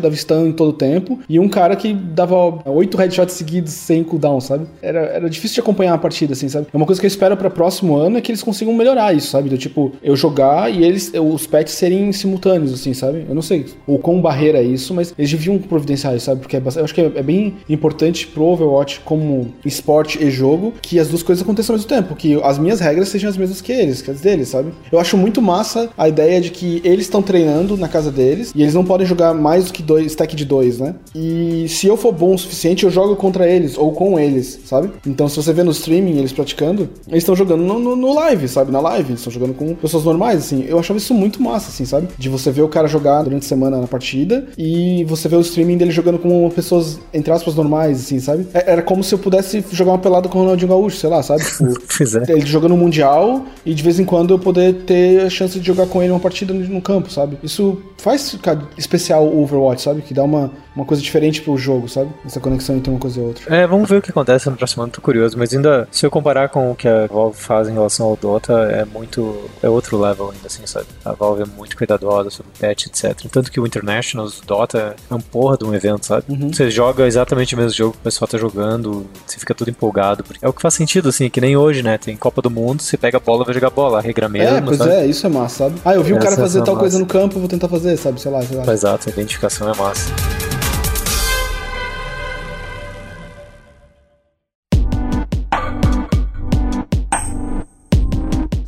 [0.00, 2.34] dava stun todo o tempo, e um cara que dava
[2.66, 4.66] oito headshots seguidos sem cooldown, sabe?
[4.80, 6.66] Era, era difícil de acompanhar a partida, assim, sabe?
[6.72, 9.28] É uma coisa que eu espero para próximo ano é que eles consigam melhorar isso,
[9.28, 9.48] sabe?
[9.48, 13.24] Do tipo, eu jogar e eles, os patches serem simultâneos, assim, sabe?
[13.28, 16.40] Eu não sei o quão barreira é isso, mas eles deviam providenciar isso, sabe?
[16.40, 20.30] Porque é bastante, eu acho que é, é, bem importante pro Overwatch como esporte e
[20.30, 23.36] jogo que as duas coisas aconteçam ao mesmo tempo, que as minhas regras sejam as
[23.36, 24.72] mesmas que eles, que as deles, sabe?
[24.90, 28.62] Eu acho muito massa a ideia de que eles estão treinando na casa deles e
[28.62, 30.94] eles não podem jogar mais do que dois, stack de dois, né?
[31.14, 34.90] E se eu for bom o suficiente, eu jogo contra eles ou com eles, sabe?
[35.06, 38.48] Então, se você vê no streaming eles praticando, eles estão jogando no, no, no, live,
[38.48, 38.72] sabe?
[38.72, 40.64] Na live, eles estão jogando com pessoas normais, assim.
[40.66, 42.08] Eu achava isso muito massa, assim, sabe?
[42.18, 45.40] De você ver o cara jogar durante a semana na partida e você ver o
[45.40, 48.46] streaming dele jogando com pessoas, entre aspas, normais, assim, sabe?
[48.52, 51.22] É, era como se eu pudesse jogar uma pelada com o Ronaldinho Gaúcho, sei lá,
[51.22, 51.44] sabe?
[51.54, 52.32] Tipo, é.
[52.32, 55.66] ele jogando no Mundial e de vez em quando eu poder ter a chance de
[55.66, 57.38] jogar com ele uma partida no campo, sabe?
[57.42, 60.02] Isso faz ficar especial o Overwatch, sabe?
[60.02, 62.10] Que dá uma, uma coisa diferente pro jogo, sabe?
[62.24, 63.54] Essa conexão entre uma coisa e outra.
[63.54, 66.10] É, vamos ver o que acontece no próximo ano, tô curioso, mas ainda, se eu
[66.10, 69.48] comparar com o que a Valve faz em relação ao Dota, é muito.
[69.62, 70.86] é outro level ainda, assim, sabe?
[71.04, 73.14] A Valve é muito cuidadosa sobre patch, etc.
[73.30, 76.24] Tanto que o International, o Dota, é um porra de um evento, sabe?
[76.28, 76.52] Uhum.
[76.52, 80.24] Você joga exatamente o mesmo jogo que o pessoal tá jogando, você fica tudo empolgado.
[80.24, 81.98] Porque é o que faz sentido, assim, que nem hoje, né?
[81.98, 84.56] Tem Copa do Mundo, você pega a bola vai jogar bola, a regra mesmo.
[84.56, 84.90] É, pois sabe?
[84.90, 85.80] é, isso é massa, sabe?
[85.84, 86.80] Ah, eu vi o um cara fazer tal massa.
[86.80, 88.20] coisa no campo, eu vou tentar fazer, sabe?
[88.20, 88.72] Sei lá, sei lá.
[88.72, 90.53] Exato, a identificação é massa.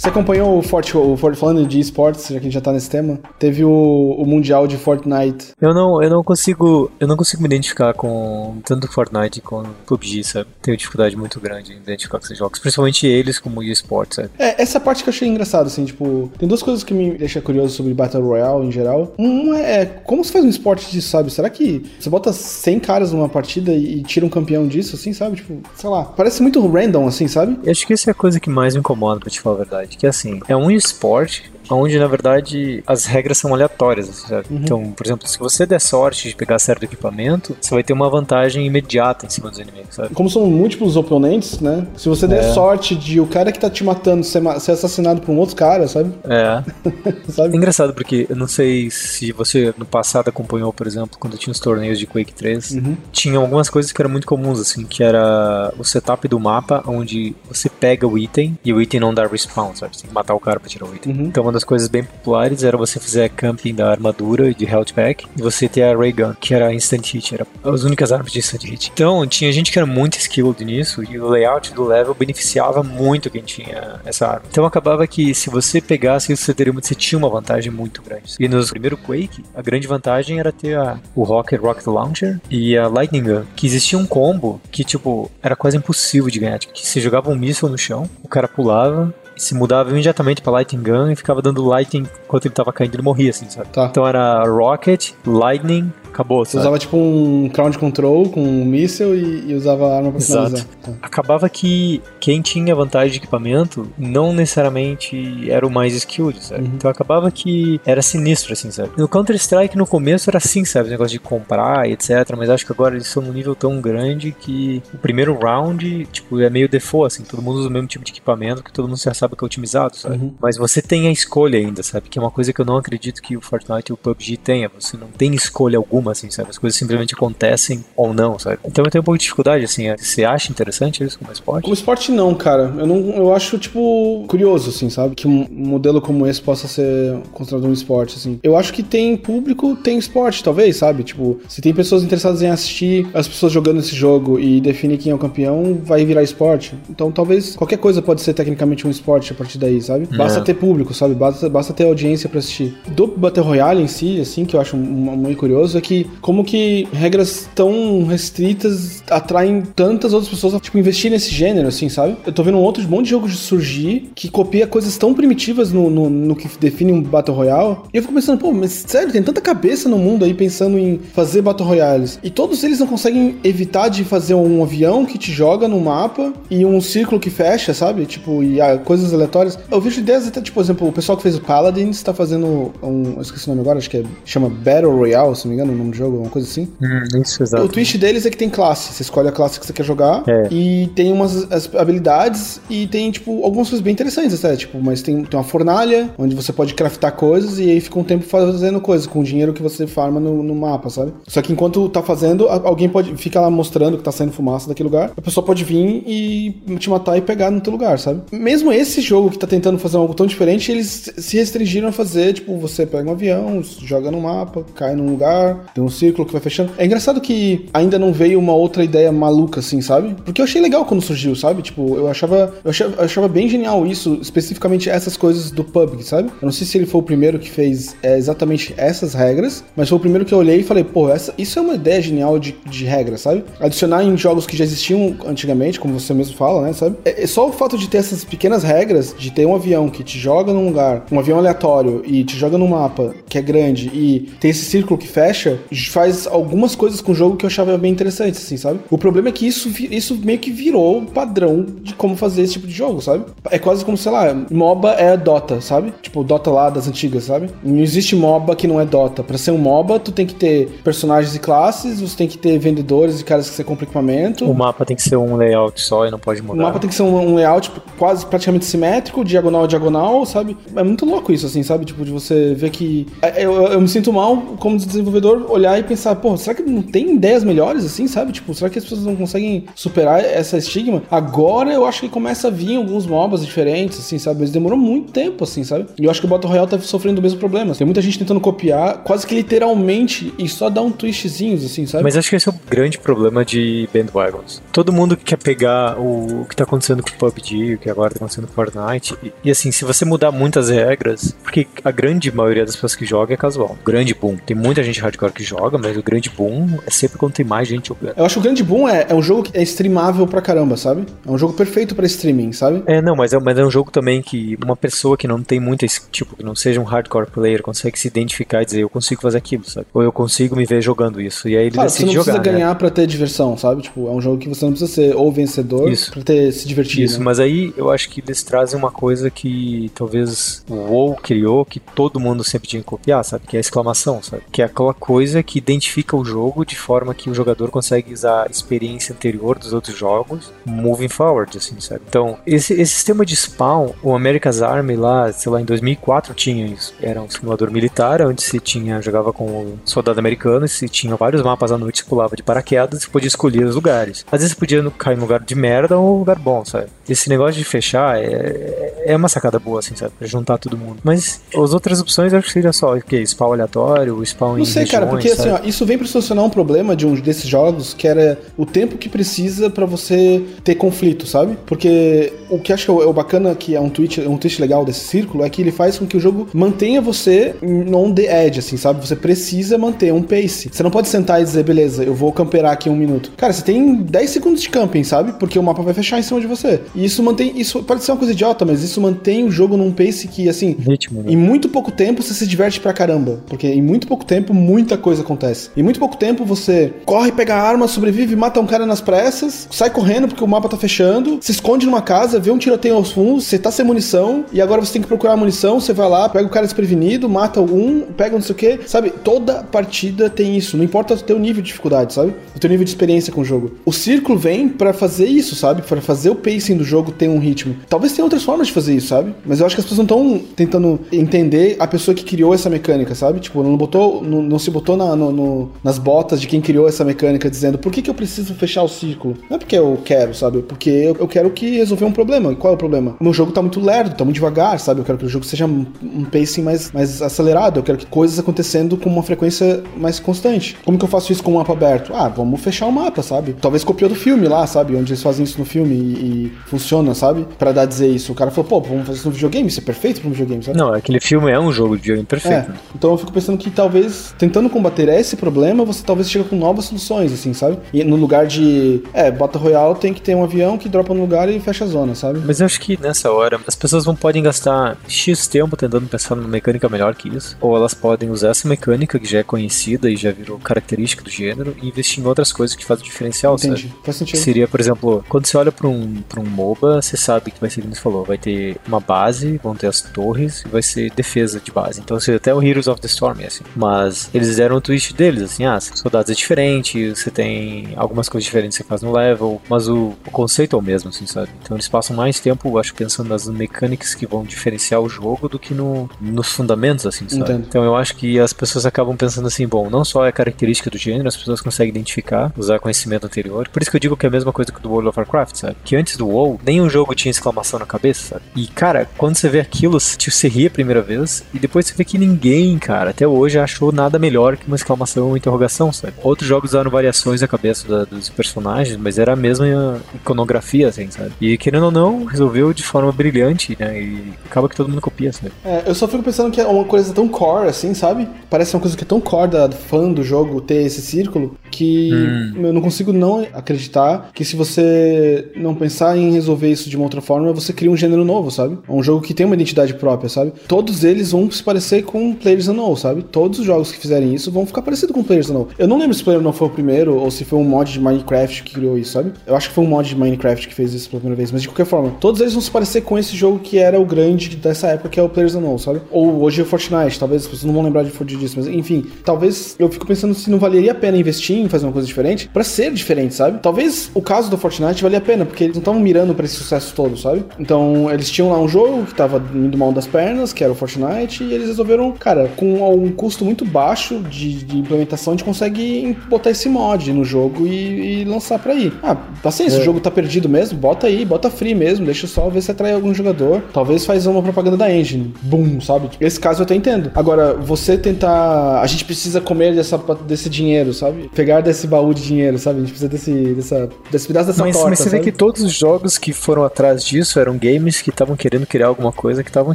[0.07, 2.71] Você acompanhou o Forte, o Forte falando de esportes, já que a gente já tá
[2.71, 3.19] nesse tema?
[3.41, 5.49] Teve o, o Mundial de Fortnite.
[5.61, 6.93] Eu não, eu não consigo.
[7.01, 10.47] Eu não consigo me identificar com tanto Fortnite quanto PUBG, sabe?
[10.63, 12.61] Tenho dificuldade muito grande em identificar com esses jogos.
[12.61, 14.31] Principalmente eles como esportes, sabe?
[14.39, 17.43] É, essa parte que eu achei engraçado, assim, tipo, tem duas coisas que me deixam
[17.43, 19.13] curioso sobre Battle Royale em geral.
[19.19, 21.33] Uma é como se faz um esporte disso, sabe?
[21.33, 25.13] Será que você bota 100 caras numa partida e, e tira um campeão disso, assim,
[25.13, 25.35] sabe?
[25.35, 26.05] Tipo, sei lá.
[26.05, 27.59] Parece muito random, assim, sabe?
[27.65, 29.59] Eu acho que essa é a coisa que mais me incomoda, pra te falar a
[29.59, 34.25] verdade que assim, é um esporte onde na verdade as regras são aleatórias.
[34.31, 34.43] Uhum.
[34.51, 38.09] Então, por exemplo, se você der sorte de pegar certo equipamento, você vai ter uma
[38.09, 39.95] vantagem imediata em cima dos inimigos.
[39.95, 40.15] Sabe?
[40.15, 41.87] Como são múltiplos oponentes, né?
[41.97, 42.53] Se você der é.
[42.53, 45.87] sorte de o cara que tá te matando ser, ser assassinado por um outro cara,
[45.89, 46.13] sabe?
[46.25, 46.63] É.
[47.31, 47.55] sabe?
[47.55, 51.53] É engraçado porque eu não sei se você no passado acompanhou, por exemplo, quando tinha
[51.53, 52.97] os torneios de Quake 3, uhum.
[53.13, 57.35] tinha algumas coisas que eram muito comuns, assim, que era o setup do mapa onde
[57.49, 59.97] você pega o item e o item não dá respawn, sabe?
[59.97, 61.13] Você tem que matar o cara pra tirar o item.
[61.13, 61.25] Uhum.
[61.27, 65.27] Então, das coisas bem populares era você fazer camping da armadura e de health pack
[65.37, 68.39] e você ter a ray gun, que era instant hit, era as únicas armas de
[68.39, 68.91] instant hit.
[68.93, 73.31] Então, tinha gente que era muito skilled nisso e o layout do level beneficiava muito
[73.31, 74.43] quem tinha essa arma.
[74.51, 78.35] Então, acabava que se você pegasse isso, você, teria, você tinha uma vantagem muito grande.
[78.39, 82.77] E no primeiro Quake, a grande vantagem era ter a, o Rocket Rocket Launcher e
[82.77, 86.59] a Lightning Gun, que existia um combo que, tipo, era quase impossível de ganhar.
[86.59, 90.53] Tipo, que você jogava um míssil no chão, o cara pulava, se mudava imediatamente pra
[90.53, 93.69] Lightning Gun e ficava dando Lightning enquanto ele tava caindo, ele morria, assim, sabe?
[93.69, 93.87] Tá.
[93.87, 96.45] Então era Rocket, Lightning, acabou.
[96.45, 96.63] Você sabe?
[96.63, 100.47] usava tipo um ground control com um míssel e, e, usava arma pra Exato.
[100.47, 100.69] finalizar.
[100.83, 100.93] Tá.
[101.03, 106.63] Acabava que quem tinha vantagem de equipamento não necessariamente era o mais skilled, sabe?
[106.63, 106.73] Uhum.
[106.75, 108.91] Então acabava que era sinistro, assim, sabe?
[108.97, 110.89] No Counter-Strike no começo era assim, sabe?
[110.89, 112.11] O negócio de comprar, etc.
[112.37, 116.41] Mas acho que agora eles estão num nível tão grande que o primeiro round, tipo,
[116.41, 117.23] é meio default, assim.
[117.25, 119.47] Todo mundo usa o mesmo tipo de equipamento que todo mundo já sabe que é
[119.47, 120.17] otimizado, sabe?
[120.17, 120.35] Uhum.
[120.41, 122.09] Mas você tem a escolha ainda, sabe?
[122.09, 124.71] Que é uma coisa que eu não acredito que o Fortnite e o PUBG tenha.
[124.79, 126.51] Você não tem escolha alguma assim, sabe?
[126.51, 128.59] As coisas simplesmente acontecem ou não, sabe?
[128.65, 129.85] Então eu tenho um pouco de dificuldade, assim.
[129.97, 131.63] Você acha interessante isso como esporte?
[131.63, 132.75] Como esporte, não, cara.
[132.79, 135.15] Eu não, eu acho, tipo, curioso, assim, sabe?
[135.15, 138.39] Que um modelo como esse possa ser considerado um esporte, assim.
[138.43, 141.03] Eu acho que tem público, tem esporte, talvez, sabe?
[141.03, 145.13] Tipo, se tem pessoas interessadas em assistir as pessoas jogando esse jogo e definir quem
[145.13, 146.75] é o campeão, vai virar esporte.
[146.89, 150.07] Então talvez qualquer coisa pode ser tecnicamente um esporte a partir daí, sabe?
[150.17, 150.43] Basta é.
[150.43, 151.15] ter público, sabe?
[151.15, 152.77] Basta, basta ter audiência para assistir.
[152.89, 156.87] Do Battle Royale em si, assim, que eu acho muito curioso, é que como que
[156.93, 162.17] regras tão restritas atraem tantas outras pessoas a, tipo, investir nesse gênero, assim, sabe?
[162.27, 165.89] Eu tô vendo um outro monte de jogos surgir que copia coisas tão primitivas no,
[165.89, 167.79] no, no que define um Battle Royale.
[167.93, 170.99] E eu fico pensando, pô, mas sério, tem tanta cabeça no mundo aí pensando em
[171.15, 172.19] fazer Battle Royales.
[172.23, 176.33] E todos eles não conseguem evitar de fazer um avião que te joga no mapa
[176.51, 178.07] e um círculo que fecha, sabe?
[178.07, 179.59] Tipo, e ah, coisas aleatórias.
[179.71, 182.73] Eu vejo ideias até, tipo, por exemplo, o pessoal que fez o Paladins tá fazendo
[182.83, 183.15] um.
[183.17, 184.05] Eu esqueci o nome agora, acho que é.
[184.25, 186.69] Chama Battle Royale, se não me engano, o nome do jogo, uma coisa assim.
[186.83, 187.65] Hum, isso, exato.
[187.65, 188.93] O twist deles é que tem classe.
[188.93, 190.49] Você escolhe a classe que você quer jogar É.
[190.51, 194.57] e tem umas as habilidades e tem, tipo, algumas coisas bem interessantes, até.
[194.57, 198.05] Tipo, mas tem, tem uma fornalha onde você pode craftar coisas e aí fica um
[198.05, 201.13] tempo fazendo coisas com o dinheiro que você farma no, no mapa, sabe?
[201.27, 203.17] Só que enquanto tá fazendo, alguém pode.
[203.17, 205.13] Fica lá mostrando que tá saindo fumaça daquele lugar.
[205.17, 208.23] A pessoa pode vir e te matar e pegar no teu lugar, sabe?
[208.33, 212.33] Mesmo esse jogo que tá tentando fazer algo tão diferente, eles se restringiram a fazer,
[212.35, 216.33] tipo, você pega um avião, joga no mapa, cai num lugar, tem um círculo que
[216.33, 216.73] vai fechando.
[216.79, 220.15] É engraçado que ainda não veio uma outra ideia maluca, assim, sabe?
[220.25, 221.63] Porque eu achei legal quando surgiu, sabe?
[221.63, 226.03] Tipo, eu achava, eu achava, eu achava bem genial isso, especificamente essas coisas do PUBG,
[226.03, 226.29] sabe?
[226.29, 229.89] Eu não sei se ele foi o primeiro que fez é, exatamente essas regras, mas
[229.89, 232.39] foi o primeiro que eu olhei e falei, pô, essa, isso é uma ideia genial
[232.39, 233.45] de, de regra, sabe?
[233.61, 236.97] Adicionar em jogos que já existiam antigamente, como você mesmo fala, né, sabe?
[237.05, 240.03] É, é só o fato de ter essas pequenas regras, de ter um avião que
[240.03, 243.91] te joga num lugar, um avião aleatório, e te joga num mapa que é grande,
[243.93, 245.56] e tem esse círculo que fecha,
[245.91, 248.81] faz algumas coisas com o jogo que eu achava bem interessantes, assim, sabe?
[248.91, 252.55] O problema é que isso, isso meio que virou o padrão de como fazer esse
[252.55, 253.25] tipo de jogo, sabe?
[253.51, 255.93] É quase como, sei lá, MOBA é Dota, sabe?
[256.03, 257.51] Tipo, Dota lá das antigas, sabe?
[257.63, 259.23] Não existe MOBA que não é Dota.
[259.23, 262.59] Pra ser um MOBA, tu tem que ter personagens e classes, você tem que ter
[262.59, 264.45] vendedores e caras que você compra equipamento.
[264.45, 266.63] O mapa tem que ser um layout só e não pode O mudar.
[266.65, 270.57] mapa tem que ser um, um layout quase praticamente simétrico, diagonal a diagonal, sabe?
[270.75, 271.85] É muito louco isso, assim, sabe?
[271.85, 273.07] Tipo, de você ver que.
[273.23, 276.63] é, Eu, eu, eu me sinto mal como desenvolvedor olhar e pensar, pô, será que
[276.63, 278.33] não tem ideias melhores, assim, sabe?
[278.33, 281.03] Tipo, será que as pessoas não conseguem superar essa estigma?
[281.11, 284.41] Agora eu acho que começa a vir alguns MOBAs diferentes, assim, sabe?
[284.41, 285.87] Mas demorou muito tempo, assim, sabe?
[285.99, 287.75] E eu acho que o Battle Royale tá sofrendo o mesmo problema.
[287.75, 292.05] Tem muita gente tentando copiar, quase que literalmente, e só dar um twistzinhos, assim, sabe?
[292.05, 294.63] Mas acho que esse é o grande problema de bandwagons.
[294.73, 298.17] Todo mundo quer pegar o, que tá acontecendo com o PUBG, o que agora tá
[298.17, 299.15] acontecendo com Fortnite.
[299.23, 303.05] E, e, assim, se você mudar muitas regras, porque a grande maioria das pessoas que
[303.05, 303.77] joga é casual.
[303.85, 304.37] Grande boom.
[304.37, 307.69] Tem muita gente hardcore que joga, mas o grande boom é sempre quando tem mais
[307.69, 308.15] gente jogando.
[308.17, 310.77] Eu acho que o grande boom é, é um jogo que é streamável pra caramba,
[310.77, 311.05] sabe?
[311.27, 312.83] É um jogo perfeito pra streaming, sabe?
[312.87, 315.61] É, não, mas é, mas é um jogo também que uma pessoa que não tem
[315.61, 318.89] muito esse tipo, que não seja um hardcore player, consegue se identificar e dizer, eu
[318.89, 319.87] consigo fazer aquilo, sabe?
[319.93, 321.49] Ou eu consigo me ver jogando isso.
[321.49, 322.53] E aí ele Claro, você decide não precisa jogar.
[322.53, 322.59] né?
[322.59, 323.83] ganhar pra ter diversão, sabe?
[323.83, 326.11] Tipo, é um jogo que você não precisa ser ou vencedor Isso.
[326.13, 327.05] pra ter, se divertir.
[327.05, 327.25] Isso, né?
[327.25, 331.79] mas aí eu acho que eles trazem uma coisa que talvez o WoW criou, que
[331.81, 333.45] todo mundo sempre tinha que copiar, sabe?
[333.47, 334.43] Que é a exclamação, sabe?
[334.51, 338.47] Que é aquela coisa que identifica o jogo de forma que o jogador consegue usar
[338.47, 342.03] a experiência anterior dos outros jogos moving forward, assim, sabe?
[342.09, 346.67] Então, esse, esse sistema de spawn, o America's Army lá, sei lá, em 2004 tinha
[346.67, 346.95] isso.
[347.01, 351.17] Era um simulador militar, onde se tinha, jogava com o soldado americano, e se tinha
[351.17, 354.25] vários mapas à noite, você pulava de paraquedas e podia escolher os lugares.
[354.31, 356.87] Às vezes você podia cair num lugar de merda ou um lugar bom, sabe?
[357.09, 360.13] Esse negócio de fechar é, é uma sacada boa, assim, sabe?
[360.19, 360.99] Pra juntar todo mundo.
[361.05, 363.25] Mas as outras opções eu acho que seria só o quê?
[363.25, 366.45] Spawn aleatório, spawn em Não sei, cara, regiões, porque assim, ó, isso vem pra solucionar
[366.45, 370.75] um problema de um desses jogos que era o tempo que precisa pra você ter
[370.75, 371.57] conflito, sabe?
[371.67, 374.85] Porque o que acho que é o bacana que é um tweet, um twist legal
[374.85, 378.59] desse círculo é que ele faz com que o jogo mantenha você on the edge,
[378.59, 379.07] assim, sabe?
[379.07, 380.69] Você precisa manter um pace.
[380.73, 383.33] Você não pode sentar e dizer, beleza, eu vou camperar aqui um minuto.
[383.37, 385.33] Cara, você tem 10 segundos de camping, sabe?
[385.39, 386.81] Porque o mapa vai fechar em cima de você.
[386.95, 389.93] E isso mantém, isso pode ser uma coisa idiota, mas isso mantém o jogo num
[389.93, 391.33] pace que, assim, Ritmo, né?
[391.33, 393.41] em muito pouco tempo você se diverte pra caramba.
[393.47, 395.71] Porque em muito pouco tempo muita coisa acontece.
[395.77, 399.69] Em muito pouco tempo você corre, pega a arma, sobrevive, mata um cara nas pressas,
[399.71, 403.13] sai correndo porque o mapa tá fechando, se esconde numa casa, vê um tiroteio aos
[403.13, 406.29] fundos, você tá sem munição e agora você tem que procurar munição, você vai lá,
[406.29, 409.11] pega o cara desprevenido, mata um, pega não sei o que, sabe?
[409.11, 410.77] Toda partida tem isso.
[410.77, 412.35] Não importa o teu nível de dificuldade, sabe?
[412.57, 413.75] O teu nível de experiência com o jogo.
[413.85, 415.83] O círculo vem pra fazer isso, sabe?
[415.83, 417.77] Pra fazer o pacing do jogo ter um ritmo.
[417.89, 419.33] Talvez tenha outras formas de fazer isso, sabe?
[419.45, 422.69] Mas eu acho que as pessoas não estão tentando entender a pessoa que criou essa
[422.69, 423.39] mecânica, sabe?
[423.39, 426.89] Tipo, não botou, não, não se botou na- no- no- nas botas de quem criou
[426.89, 429.37] essa mecânica dizendo por que, que eu preciso fechar o círculo?
[429.51, 430.63] Não é porque eu quero, sabe?
[430.63, 432.53] Porque eu, eu quero que resolver um problema.
[432.53, 433.17] E qual é o problema?
[433.21, 435.01] O meu jogo tá muito lerdo, tá muito devagar, sabe?
[435.01, 437.79] Eu quero que o jogo seja um, um pacing mais, mais acelerado.
[437.79, 440.77] Eu quero que coisas acontecendo com uma frequência mais constante.
[440.85, 442.13] Como que eu faço isso com o mapa aberto?
[442.15, 443.55] Ah, vamos fechar o mapa, sabe?
[443.61, 444.95] Talvez copiou do filme lá, sabe?
[444.97, 445.99] Onde eles fazem isso no filme e,
[446.47, 447.47] e funciona, sabe?
[447.59, 448.33] Pra dar a dizer isso.
[448.33, 450.63] O cara falou, pô, vamos fazer isso no videogame, isso é perfeito pra um videogame,
[450.63, 450.79] sabe?
[450.79, 452.71] Não, aquele filme é um jogo de videogame perfeito.
[452.71, 456.57] É, então eu fico pensando que talvez, tentando combater esse problema, você talvez chega com
[456.57, 457.79] novas soluções, assim, sabe?
[457.93, 461.21] E no lugar de, é, Bota Royal tem que ter um avião que dropa no
[461.21, 462.41] lugar e fecha a zona, sabe?
[462.45, 466.35] Mas eu acho que nessa hora as pessoas não podem gastar X tempo tentando pensar
[466.35, 467.57] numa mecânica melhor que isso.
[467.61, 471.31] Ou elas podem usar essa mecânica que já é conhecida e já virou característica do
[471.31, 473.95] gênero e investir em outras coisas que fazem diferencial, Entendi, sabe?
[474.05, 474.39] faz sentido.
[474.39, 477.71] Seria, por exemplo, quando você olha pra um, pra um MOBA, você sabe que vai
[477.71, 481.11] ser, como você falou, vai ter uma base, vão ter as torres e vai ser
[481.13, 482.01] defesa de base.
[482.01, 483.65] Então, seria até o Heroes of the Storm, assim.
[483.75, 488.45] Mas eles deram o twist deles, assim, ah, soldados é diferente, você tem algumas coisas
[488.45, 491.49] diferentes que você faz no level, mas o, o conceito é o mesmo, assim, sabe?
[491.63, 495.59] Então eles passam mais tempo, acho, pensando nas mecânicas que vão diferenciar o jogo do
[495.59, 497.43] que no, nos fundamentos, assim, sabe?
[497.43, 497.67] Entendo.
[497.69, 500.99] Então eu acho que as pessoas acabam pensando assim, bom, não só é característica do
[500.99, 503.69] gênero, as pessoas conseguem identificar, usar conhecimento anterior.
[503.69, 505.57] Por isso que eu digo que é a mesma coisa que do World of Warcraft,
[505.57, 505.77] sabe?
[505.85, 508.43] Que antes do WoW, nenhum jogo tinha exclamação na cabeça, sabe?
[508.57, 511.95] E, cara, quando você vê aquilo, tipo, você ri a primeira vez e depois você
[511.95, 515.93] vê que ninguém, cara, até hoje achou nada melhor que uma exclamação ou uma interrogação,
[515.93, 516.15] sabe?
[516.23, 521.11] Outros jogos usaram variações na cabeça da- dos personagens, mas era a mesma iconografia, assim,
[521.11, 521.33] sabe?
[521.41, 524.01] E querendo ou não, resolveu de forma brilhante, né?
[524.01, 525.53] E acaba que todo mundo copia, sabe?
[525.65, 528.29] É, eu só fico pensando que é uma coisa tão core, assim, sabe?
[528.51, 532.11] Parece uma coisa que é tão core da fã do jogo ter esse círculo que
[532.57, 537.05] eu não consigo não acreditar que se você não pensar em resolver isso de uma
[537.05, 538.79] outra forma, você cria um gênero novo, sabe?
[538.89, 540.53] É um jogo que tem uma identidade própria, sabe?
[540.69, 543.23] Todos eles vão se parecer com Players Unknown, sabe?
[543.23, 545.67] Todos os jogos que fizerem isso vão ficar parecidos com Players Unknown.
[545.79, 548.01] Eu não lembro se Player Unknown foi o primeiro ou se foi um mod de
[548.01, 549.33] Minecraft que criou isso, sabe?
[549.47, 551.63] Eu acho que foi um mod de Minecraft que fez isso pela primeira vez, mas
[551.63, 554.57] de qualquer forma, todos eles vão se parecer com esse jogo que era o grande
[554.57, 556.01] dessa época, que é o Players Unknown, sabe?
[556.11, 558.67] Ou hoje é o Fortnite, talvez as pessoas não vão lembrar de Fortnite disso, mas
[558.67, 562.07] enfim, talvez eu fico pensando se não valeria a pena investir em fazer uma coisa
[562.07, 563.59] diferente pra ser diferente, sabe?
[563.61, 566.57] Talvez o caso do Fortnite valia a pena, porque eles não estavam mirando pra esse
[566.57, 567.45] sucesso todo, sabe?
[567.59, 570.77] Então, eles tinham lá um jogo que tava indo mal das pernas, que era o
[570.77, 575.45] Fortnite, e eles resolveram, cara, com um custo muito baixo de, de implementação, a gente
[575.45, 578.93] consegue botar esse mod no jogo e, e lançar pra aí.
[579.03, 582.63] Ah, paciência, o jogo tá perdido mesmo, bota aí, bota free mesmo, deixa só ver
[582.63, 583.63] se atrai algum jogador.
[583.73, 585.35] Talvez faz uma propaganda da engine.
[585.43, 586.11] Boom, sabe?
[586.21, 587.11] Esse caso eu até entendo.
[587.15, 588.81] Agora, você tentar.
[588.81, 591.31] A gente precisa comer dessa, desse dinheiro, sabe?
[591.35, 592.79] Pegar desse baú de dinheiro, sabe?
[592.79, 595.31] A gente precisa desse, dessa, desse pedaço dessa Mas, torta, mas você vê sabe?
[595.31, 599.13] que todos os jogos que foram atrás disso eram games que estavam querendo criar alguma
[599.13, 599.75] coisa que estavam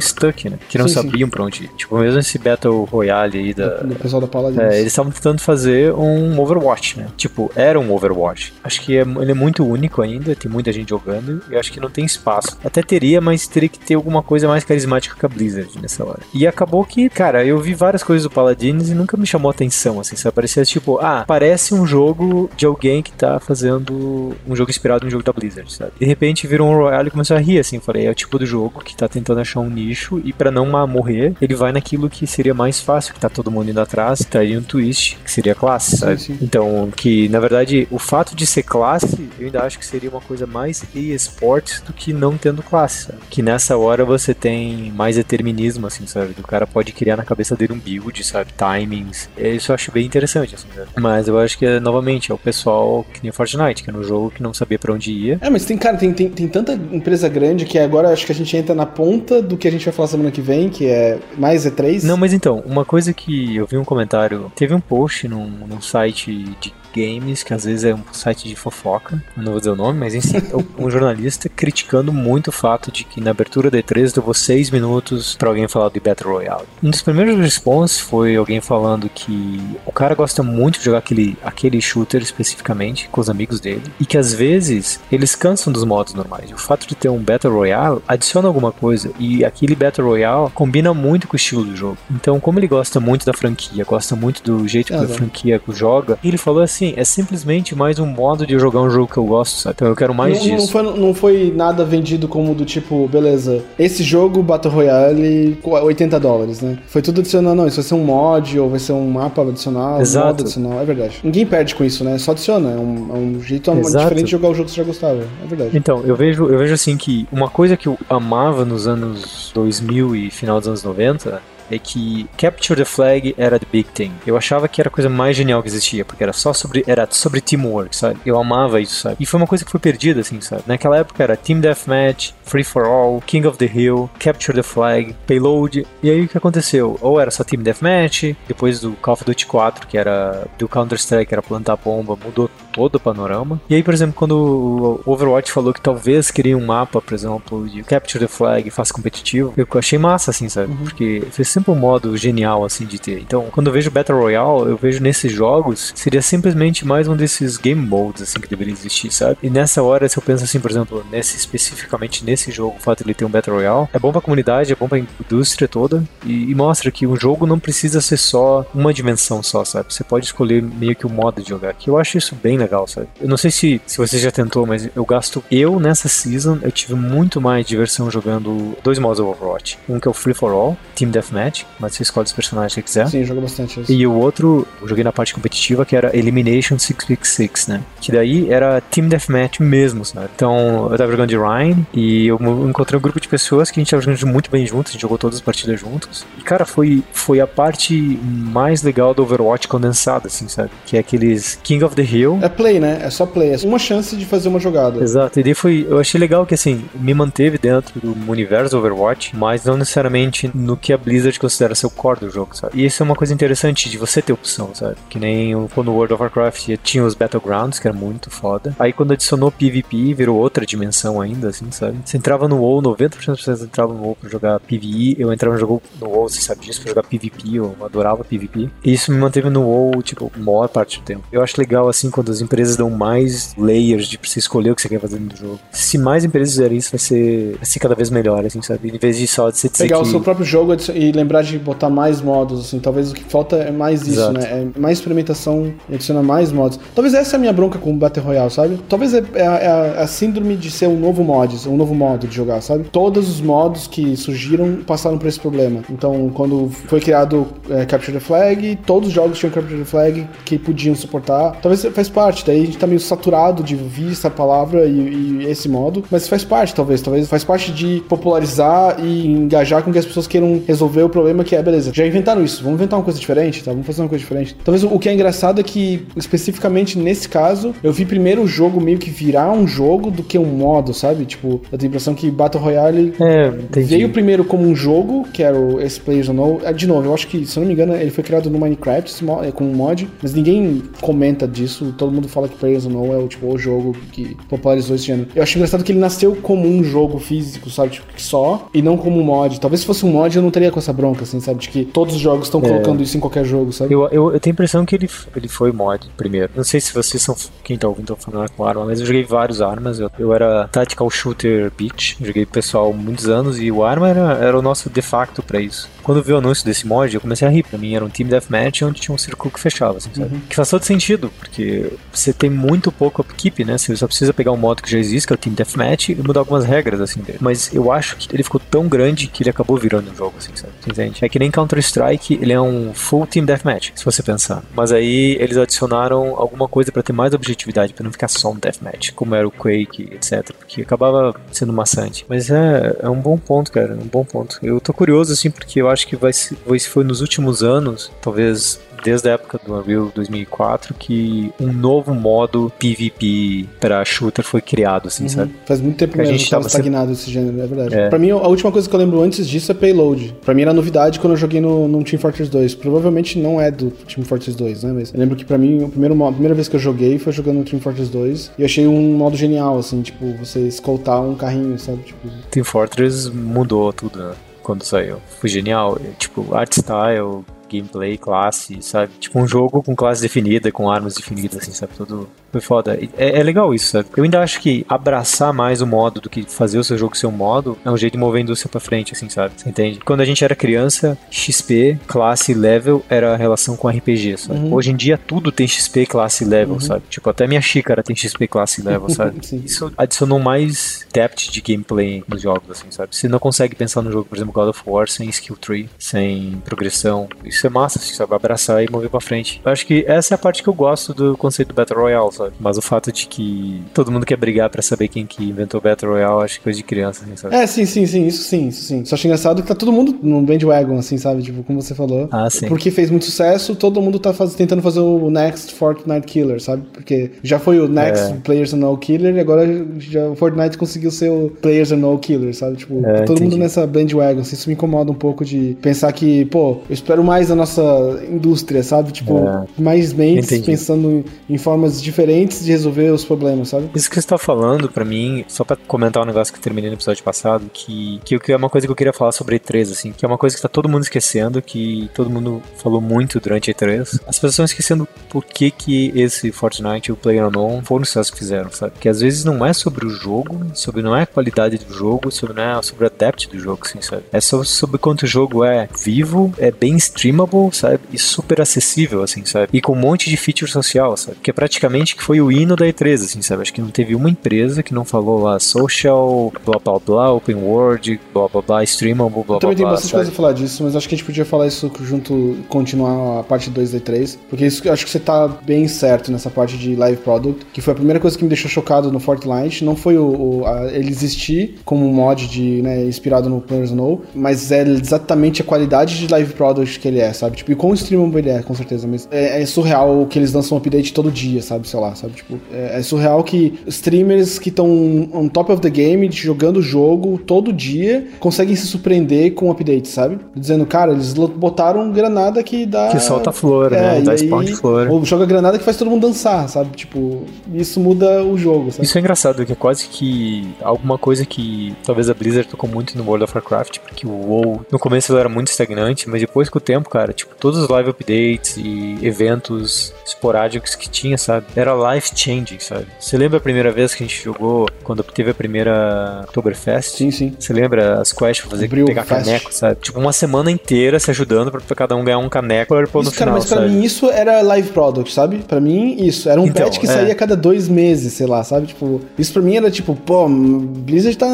[0.00, 0.58] stuck, né?
[0.68, 1.08] Que não Sim, sim.
[1.08, 1.70] sabiam pra onde ir.
[1.76, 3.78] Tipo, mesmo esse Battle Royale aí da.
[3.78, 4.28] Do pessoal da
[4.60, 7.06] É, eles estavam tentando fazer um Overwatch, né?
[7.16, 8.52] Tipo, era um Overwatch.
[8.62, 11.80] Acho que é- ele é muito único ainda, tem muita gente jogando, e acho que
[11.80, 12.58] não tem espaço.
[12.64, 16.20] Até teria, mas teria que ter alguma coisa mais carismática que a Blizzard nessa hora.
[16.34, 20.00] E acabou que, cara, eu vi várias coisas do Paladins e nunca me chamou atenção,
[20.00, 20.34] assim, sabe?
[20.34, 25.10] Parecia tipo, ah, parece um jogo de alguém que tá fazendo um jogo inspirado no
[25.10, 25.92] jogo da Blizzard, sabe?
[25.98, 28.46] De repente virou um Royale e começou a rir, assim, falei, é o tipo do
[28.46, 32.26] jogo que tá tentando achar um nicho e pra não morrer, ele vai naquilo que
[32.26, 34.20] seria mais fácil, que tá todo mundo indo atrás,
[34.56, 36.20] um twist, que seria classe, sabe?
[36.20, 36.38] sim.
[36.40, 40.20] Então, que na verdade o fato de ser classe, eu ainda acho que seria uma
[40.20, 43.18] coisa mais eSports do que não tendo classe, sabe?
[43.30, 46.34] Que nessa hora você tem mais determinismo, assim, sabe?
[46.38, 48.52] O cara pode criar na cabeça dele um build, sabe?
[48.52, 49.28] Timings.
[49.36, 50.88] Isso eu acho bem interessante, assim, sabe?
[50.98, 54.02] Mas eu acho que, novamente, é o pessoal que nem o Fortnite, que é no
[54.02, 55.38] jogo que não sabia pra onde ia.
[55.40, 58.34] É, mas tem, cara, tem, tem, tem tanta empresa grande que agora acho que a
[58.34, 61.18] gente entra na ponta do que a gente vai falar semana que vem, que é
[61.36, 62.04] mais E3.
[62.04, 65.80] Não, mas então, uma coisa que eu vi um comentário, teve um post num, num
[65.80, 69.76] site de games, que às vezes é um site de fofoca, não vou dizer o
[69.76, 70.38] nome, mas enfim,
[70.78, 75.34] um jornalista criticando muito o fato de que na abertura da E3 levou seis minutos
[75.36, 76.66] pra alguém falar de Battle Royale.
[76.82, 81.36] Um dos primeiros responses foi alguém falando que o cara gosta muito de jogar aquele,
[81.42, 86.14] aquele shooter especificamente com os amigos dele, e que às vezes eles cansam dos modos
[86.14, 86.50] normais.
[86.52, 90.92] O fato de ter um Battle Royale adiciona alguma coisa, e aquele Battle Royale combina
[90.92, 91.98] muito com o estilo do jogo.
[92.10, 96.18] Então, como ele gosta muito da franquia, gosta muito do jeito que a franquia joga,
[96.22, 99.56] ele falou assim: é simplesmente mais um modo de jogar um jogo que eu gosto,
[99.56, 99.74] sabe?
[99.76, 100.72] Então eu quero mais não, não disso.
[100.72, 106.60] foi, não foi nada vendido como do tipo, beleza, esse jogo Battle Royale, 80 dólares,
[106.60, 106.78] né?
[106.86, 109.98] Foi tudo adicionando, não, isso vai ser um mod, ou vai ser um mapa adicional,
[109.98, 110.26] um Exato.
[110.26, 111.20] modo adicional, é verdade.
[111.22, 112.18] Ninguém perde com isso, né?
[112.18, 114.04] Só adiciona, é um, é um jeito Exato.
[114.04, 115.76] diferente de jogar o jogo que você já gostava, é verdade.
[115.76, 120.16] Então, eu vejo, eu vejo assim que uma coisa que eu amava nos anos 2000
[120.16, 124.12] e final dos anos 90 é que Capture the Flag era the big thing.
[124.26, 127.08] Eu achava que era a coisa mais genial que existia, porque era só sobre era
[127.10, 128.20] sobre teamwork, sabe?
[128.24, 129.16] Eu amava isso, sabe?
[129.18, 130.62] E foi uma coisa que foi perdida assim, sabe?
[130.66, 135.14] Naquela época era Team Deathmatch, Free for All, King of the Hill, Capture the Flag,
[135.26, 135.86] Payload.
[136.02, 136.98] E aí o que aconteceu?
[137.00, 141.32] Ou era só Team Deathmatch, depois do Call of Duty 4, que era do Counter-Strike,
[141.32, 143.60] era plantar bomba, mudou todo o panorama.
[143.68, 147.68] E aí, por exemplo, quando o Overwatch falou que talvez queria um mapa, por exemplo,
[147.68, 150.72] de Capture the Flag, fácil competitivo, eu achei massa, assim, sabe?
[150.72, 150.78] Uhum.
[150.78, 153.20] Porque foi sempre um modo genial, assim, de ter.
[153.20, 157.56] Então, quando eu vejo Battle Royale, eu vejo nesses jogos, seria simplesmente mais um desses
[157.56, 159.38] game modes, assim, que deveria existir, sabe?
[159.42, 162.98] E nessa hora, se eu penso assim, por exemplo, nesse, especificamente nesse jogo, o fato
[162.98, 166.02] de ele ter um Battle Royale, é bom pra comunidade, é bom pra indústria toda,
[166.24, 169.92] e, e mostra que um jogo não precisa ser só uma dimensão só, sabe?
[169.92, 172.86] Você pode escolher meio que o modo de jogar, que eu acho isso bem legal,
[172.86, 173.06] sabe?
[173.20, 175.42] Eu não sei se, se você já tentou, mas eu gasto.
[175.50, 179.78] Eu, nessa season, eu tive muito mais diversão jogando dois modos do Overwatch.
[179.88, 181.41] Um que é o Free for All, Team Deathmatch,
[181.78, 183.06] mas você escolhe os personagens que quiser.
[183.08, 183.92] Sim, joga bastante isso.
[183.92, 187.82] E o outro, eu joguei na parte competitiva, que era Elimination 666, né?
[188.00, 190.28] Que daí era Team Deathmatch mesmo, sabe?
[190.34, 192.38] Então, eu tava jogando de Ryan e eu
[192.68, 195.02] encontrei um grupo de pessoas que a gente tava jogando muito bem juntos, a gente
[195.02, 196.24] jogou todas as partidas juntos.
[196.38, 200.70] E, cara, foi, foi a parte mais legal do Overwatch condensada, assim, sabe?
[200.86, 202.38] Que é aqueles King of the Hill.
[202.42, 203.00] É play, né?
[203.02, 203.54] É só play.
[203.54, 205.02] É uma chance de fazer uma jogada.
[205.02, 205.38] Exato.
[205.38, 205.86] E daí foi.
[205.88, 210.76] Eu achei legal que, assim, me manteve dentro do universo Overwatch, mas não necessariamente no
[210.76, 212.80] que a Blizzard considera ser o core do jogo, sabe?
[212.80, 214.96] E isso é uma coisa interessante de você ter opção, sabe?
[215.08, 218.74] Que nem quando World of Warcraft tinha os Battlegrounds, que era muito foda.
[218.78, 221.98] Aí quando adicionou PvP, virou outra dimensão ainda, assim, sabe?
[222.04, 225.16] Você entrava no WoW, 90% das pessoas entravam no WoW pra jogar PvE.
[225.18, 228.70] Eu entrava no jogo no WoW, você sabe disso, pra jogar PvP, eu adorava PvP.
[228.84, 231.24] E isso me manteve no WoW, tipo, a maior parte do tempo.
[231.32, 234.82] Eu acho legal, assim, quando as empresas dão mais layers de você escolher o que
[234.82, 235.60] você quer fazer no jogo.
[235.70, 238.90] Se mais empresas fizerem isso, vai ser, vai ser cada vez melhor, assim, sabe?
[238.90, 240.02] Em vez de só de você dizer Pegar que...
[240.02, 242.78] o seu próprio jogo e lembrar de botar mais modos, assim.
[242.78, 244.32] Talvez o que falta é mais isso, Exato.
[244.32, 244.68] né?
[244.74, 246.78] É mais experimentação adicionar mais modos.
[246.94, 248.78] Talvez essa é a minha bronca com o Battle Royale, sabe?
[248.88, 251.94] Talvez é, é, a, é a- a síndrome de ser um novo mod, um novo
[251.94, 252.84] modo de jogar, sabe?
[252.90, 255.80] Todos os modos que surgiram passaram por esse problema.
[255.90, 260.26] Então, quando foi criado é, Capture the Flag, todos os jogos tinham Capture the Flag
[260.44, 261.52] que podiam suportar.
[261.62, 265.46] Talvez faz parte, daí a gente tá meio saturado de ouvir essa palavra e, e
[265.48, 267.00] esse modo, mas faz parte, talvez.
[267.02, 271.44] Talvez faz parte de popularizar e engajar com que as pessoas queiram resolver o problema
[271.44, 273.70] que é, beleza, já inventaram isso, vamos inventar uma coisa diferente, tá?
[273.70, 274.56] Vamos fazer uma coisa diferente.
[274.64, 278.80] Talvez o que é engraçado é que, especificamente nesse caso, eu vi primeiro o jogo
[278.80, 281.24] meio que virar um jogo do que um modo, sabe?
[281.24, 283.50] Tipo, eu tenho a impressão que Battle Royale É.
[283.80, 286.60] Veio primeiro como um jogo, que era o esse Players Unknown.
[286.64, 288.58] Ah, De novo, eu acho que, se eu não me engano, ele foi criado no
[288.58, 291.94] Minecraft eh, com um mod, mas ninguém comenta disso.
[291.96, 295.28] Todo mundo fala que Players Unknown é o, tipo, o jogo que popularizou esse gênero.
[295.34, 297.90] Eu acho engraçado que ele nasceu como um jogo físico, sabe?
[297.92, 299.60] Tipo, só, e não como um mod.
[299.60, 301.60] Talvez se fosse um mod eu não teria com essa bronca, assim, sabe?
[301.60, 303.92] De que todos os jogos estão colocando isso em qualquer jogo, sabe?
[303.92, 306.52] Eu, eu, eu tenho a impressão que ele, ele foi mod primeiro.
[306.54, 307.34] Não sei se vocês são.
[307.64, 309.98] Quem tá ouvindo tá falando com arma, mas eu joguei vários armas.
[309.98, 312.16] Eu, eu era Tactical Shooter Beach.
[312.20, 315.88] Joguei pessoal muitos anos e o arma era, era o nosso de facto pra isso.
[316.02, 317.62] Quando eu vi o anúncio desse mod, eu comecei a rir.
[317.62, 320.38] Pra mim era um Team Deathmatch onde tinha um círculo que fechava, assim, sabe?
[320.48, 323.78] Que faz todo sentido, porque você tem muito pouco upkeep, né?
[323.78, 326.14] Você só precisa pegar um modo que já existe, que é o Team Deathmatch, e
[326.16, 327.38] mudar algumas regras, assim, dele.
[327.40, 330.50] Mas eu acho que ele ficou tão grande que ele acabou virando um jogo, assim,
[330.54, 330.72] sabe?
[330.92, 331.24] Entende?
[331.24, 334.62] É que nem Counter-Strike, ele é um full Team Deathmatch, se você pensar.
[334.74, 338.56] Mas aí eles adicionaram alguma coisa pra ter mais objetividade, pra não ficar só um
[338.56, 340.52] Deathmatch, como era o Quake, etc.
[340.56, 342.24] Porque acabava sendo maçante.
[342.28, 344.58] Mas é, é um bom ponto, cara, é um bom ponto.
[344.62, 346.56] Eu tô curioso, assim, porque eu acho que vai se,
[346.88, 352.72] foi nos últimos anos, talvez desde a época do Unreal 2004, que um novo modo
[352.78, 355.52] PvP pra shooter foi criado, assim, sabe?
[355.66, 357.94] Faz muito tempo Que a gente que tava tava sempre- estagnado esse gênero, é verdade.
[357.94, 358.08] É.
[358.08, 360.34] Pra mim, a última coisa que eu lembro antes disso é Payload.
[360.44, 362.74] Pra mim era novidade quando eu joguei no, no Team Fortress 2.
[362.74, 364.92] Provavelmente não é do Team Fortress 2, né?
[364.94, 367.18] Mas eu lembro que pra mim, o primeiro, mo- a primeira vez que eu joguei
[367.18, 368.52] foi jogando no Team Fortress 2.
[368.58, 372.02] E eu achei um modo genial, assim, tipo, você escoltar um carrinho, sabe?
[372.02, 374.32] Tipo, Team Fortress mudou tudo, né?
[374.62, 375.16] Quando saiu.
[375.40, 375.98] Foi genial.
[376.04, 379.12] É, Tipo, art style, gameplay, classe, sabe?
[379.18, 381.94] Tipo, um jogo com classe definida, com armas definidas, assim, sabe?
[381.96, 382.28] Tudo.
[382.52, 382.98] Foi foda.
[383.16, 384.08] É, é legal isso, sabe?
[384.16, 387.26] Eu ainda acho que abraçar mais o modo do que fazer o seu jogo ser
[387.26, 389.54] um modo é um jeito de mover a indústria pra frente, assim, sabe?
[389.56, 390.00] Você entende?
[390.04, 394.68] Quando a gente era criança, XP, classe e level era a relação com RPG, sabe?
[394.70, 397.04] Hoje em dia tudo tem XP, classe e level, sabe?
[397.08, 399.40] Tipo, até minha xícara tem XP, classe e level, sabe?
[399.64, 403.16] Isso adicionou mais depth de gameplay nos jogos, assim, sabe?
[403.16, 406.60] Você não consegue pensar no jogo, por exemplo, God of War sem skill tree, sem
[406.64, 407.28] progressão.
[407.44, 408.34] Isso isso é massa, assim, sabe?
[408.34, 409.60] Abraçar e mover pra frente.
[409.64, 412.32] Eu acho que essa é a parte que eu gosto do conceito do Battle Royale,
[412.32, 412.41] sabe?
[412.60, 415.82] Mas o fato de que todo mundo quer brigar pra saber quem que inventou o
[415.82, 417.54] Battle Royale, acho que é coisa de criança, assim, sabe?
[417.54, 419.04] É, sim, sim, sim, isso sim, isso sim.
[419.04, 421.42] Só acho engraçado que tá todo mundo no bandwagon, assim, sabe?
[421.42, 422.28] Tipo, como você falou.
[422.30, 422.66] Ah, sim.
[422.68, 426.82] Porque fez muito sucesso, todo mundo tá faz, tentando fazer o Next Fortnite Killer, sabe?
[426.92, 428.36] Porque já foi o Next É.
[428.42, 432.18] Players and No Killer e agora já o Fortnite conseguiu ser o Players and No
[432.18, 432.76] Killer, sabe?
[432.76, 433.58] Tipo, É, todo mundo entendi.
[433.62, 437.48] nessa bandwagon, assim, isso me incomoda um pouco de pensar que, pô, eu espero mais
[437.48, 437.82] da nossa
[438.30, 439.12] indústria, sabe?
[439.12, 439.64] Tipo, É.
[439.78, 440.66] mais mentes Entendi.
[440.66, 442.31] pensando em formas diferentes
[442.64, 443.90] de resolver os problemas, sabe?
[443.94, 446.90] Isso que você tá falando, pra mim, só pra comentar um negócio que eu terminei
[446.90, 449.90] no episódio passado, que, que, que é uma coisa que eu queria falar sobre E3,
[449.90, 453.40] assim, que é uma coisa que tá todo mundo esquecendo, que todo mundo falou muito
[453.40, 454.20] durante a E3.
[454.26, 458.32] As pessoas estão esquecendo por que que esse Fortnite e o PlayerUnknown foram os sucesso
[458.32, 458.92] que fizeram, sabe?
[459.00, 462.30] Que às vezes não é sobre o jogo, sobre não é a qualidade do jogo,
[462.30, 464.24] sobre não é sobre a depth do jogo, assim, sabe?
[464.30, 468.00] É só sobre quanto o jogo é vivo, é bem streamable, sabe?
[468.12, 469.68] E super acessível, assim, sabe?
[469.72, 471.38] E com um monte de feature social, sabe?
[471.42, 473.62] Que é praticamente que foi o hino da E3, assim, sabe?
[473.62, 477.56] Acho que não teve uma empresa que não falou lá social, blá blá blá, open
[477.56, 480.22] world, blá blá blá, streamable, blá Eu blá também blá, bastante sabe?
[480.22, 483.42] coisa a falar disso, mas acho que a gente podia falar isso junto, continuar a
[483.42, 486.94] parte 2 da E3, porque isso, acho que você tá bem certo nessa parte de
[486.94, 490.16] live product, que foi a primeira coisa que me deixou chocado no Fortnite, não foi
[490.16, 494.70] o, o- a- ele existir como um mod de, né, inspirado no Players Know, mas
[494.70, 497.56] é exatamente a qualidade de live product que ele é, sabe?
[497.56, 500.52] Tipo, e com o streamable ele é, com certeza, mas é, é surreal que eles
[500.52, 501.88] lançam um update todo dia, sabe?
[501.88, 502.34] Sei lá, sabe?
[502.34, 504.88] Tipo, é, é surreal que streamers que estão
[505.32, 510.10] on top of the game, jogando o jogo todo dia, conseguem se surpreender com updates,
[510.10, 510.38] sabe?
[510.54, 513.08] Dizendo, cara, eles botaram granada que dá.
[513.08, 514.20] Que solta flor, né?
[514.20, 515.08] e Dá aí- spawn de flor.
[515.08, 516.90] Ou joga granada que faz todo mundo dançar, sabe?
[516.96, 517.44] Tipo,
[517.74, 519.04] isso muda o jogo, sabe?
[519.04, 523.16] Isso é engraçado, que é quase que alguma coisa que talvez a Blizzard tocou muito
[523.16, 526.78] no World of Warcraft, porque o WoW, no começo era muito estagnante, mas depois com
[526.78, 531.91] o tempo, cara, tipo, todos os live updates e eventos esporádicos que tinha, sabe, era
[531.94, 533.06] life changing, sabe?
[533.18, 537.16] Você lembra a primeira vez que a gente jogou, quando teve a primeira Oktoberfest?
[537.16, 537.54] Sim, sim.
[537.58, 539.44] Você lembra as quests pra fazer Abriu pegar o fest.
[539.44, 539.96] caneco, sabe?
[540.00, 543.24] Tipo, uma semana inteira se ajudando pra, pra cada um ganhar um caneco pra pôr
[543.24, 543.90] no cara, final, mas pra sabe?
[543.90, 545.58] mim isso era live product, sabe?
[545.66, 546.48] Pra mim, isso.
[546.48, 547.10] Era um Então, patch que é.
[547.10, 548.86] saía a cada dois meses, sei lá, sabe?
[548.88, 551.46] Tipo, isso pra mim era tipo, pô, Blizzard tá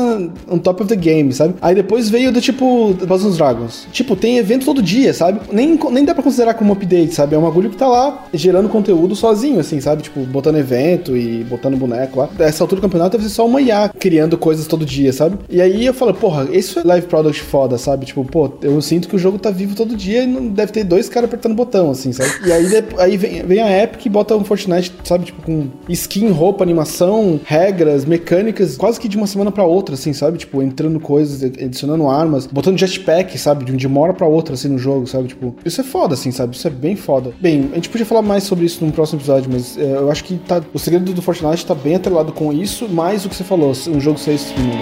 [0.49, 1.55] on top of the game, sabe?
[1.61, 3.87] Aí depois veio do tipo Dungeons Dragons.
[3.93, 5.41] Tipo, tem evento todo dia, sabe?
[5.53, 7.35] Nem, nem dá pra considerar como update, sabe?
[7.35, 10.03] É um bagulho que tá lá gerando conteúdo sozinho, assim, sabe?
[10.03, 12.29] Tipo, botando evento e botando boneco lá.
[12.39, 15.39] Essa altura do campeonato deve ser só uma IA criando coisas todo dia, sabe?
[15.49, 18.07] E aí eu falo, porra, isso é live product foda, sabe?
[18.07, 20.85] Tipo, pô, eu sinto que o jogo tá vivo todo dia e não deve ter
[20.85, 22.31] dois caras apertando botão, assim, sabe?
[22.47, 22.67] E aí,
[22.99, 25.27] aí vem, vem a Epic e bota um Fortnite, sabe?
[25.27, 30.13] Tipo, com skin, roupa, animação, regras, mecânicas, quase que de uma semana pra outra, assim,
[30.13, 30.39] sabe?
[30.39, 33.65] Tipo, entrando coisas, adicionando armas, botando jetpack, sabe?
[33.65, 35.29] De uma hora pra outra, assim, no jogo, sabe?
[35.29, 36.55] Tipo, isso é foda, assim, sabe?
[36.55, 37.33] Isso é bem foda.
[37.41, 40.18] Bem, a gente podia falar mais sobre isso num próximo episódio, mas é, eu acho
[40.25, 43.45] que tá, o segredo do Fortnite tá bem atrelado com isso, mais o que você
[43.45, 44.79] falou, um jogo ser streaming.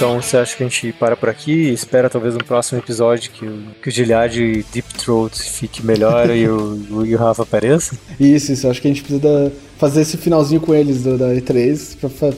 [0.00, 3.44] Então você acha que a gente para por aqui espera talvez no próximo episódio que
[3.44, 3.92] o, que o
[4.72, 7.98] Deep Throat fique melhor e, o, e o Rafa apareça?
[8.18, 8.66] Isso, isso.
[8.66, 9.50] Acho que a gente precisa da-
[9.80, 12.32] fazer esse finalzinho com eles do, da E3 pra, pra-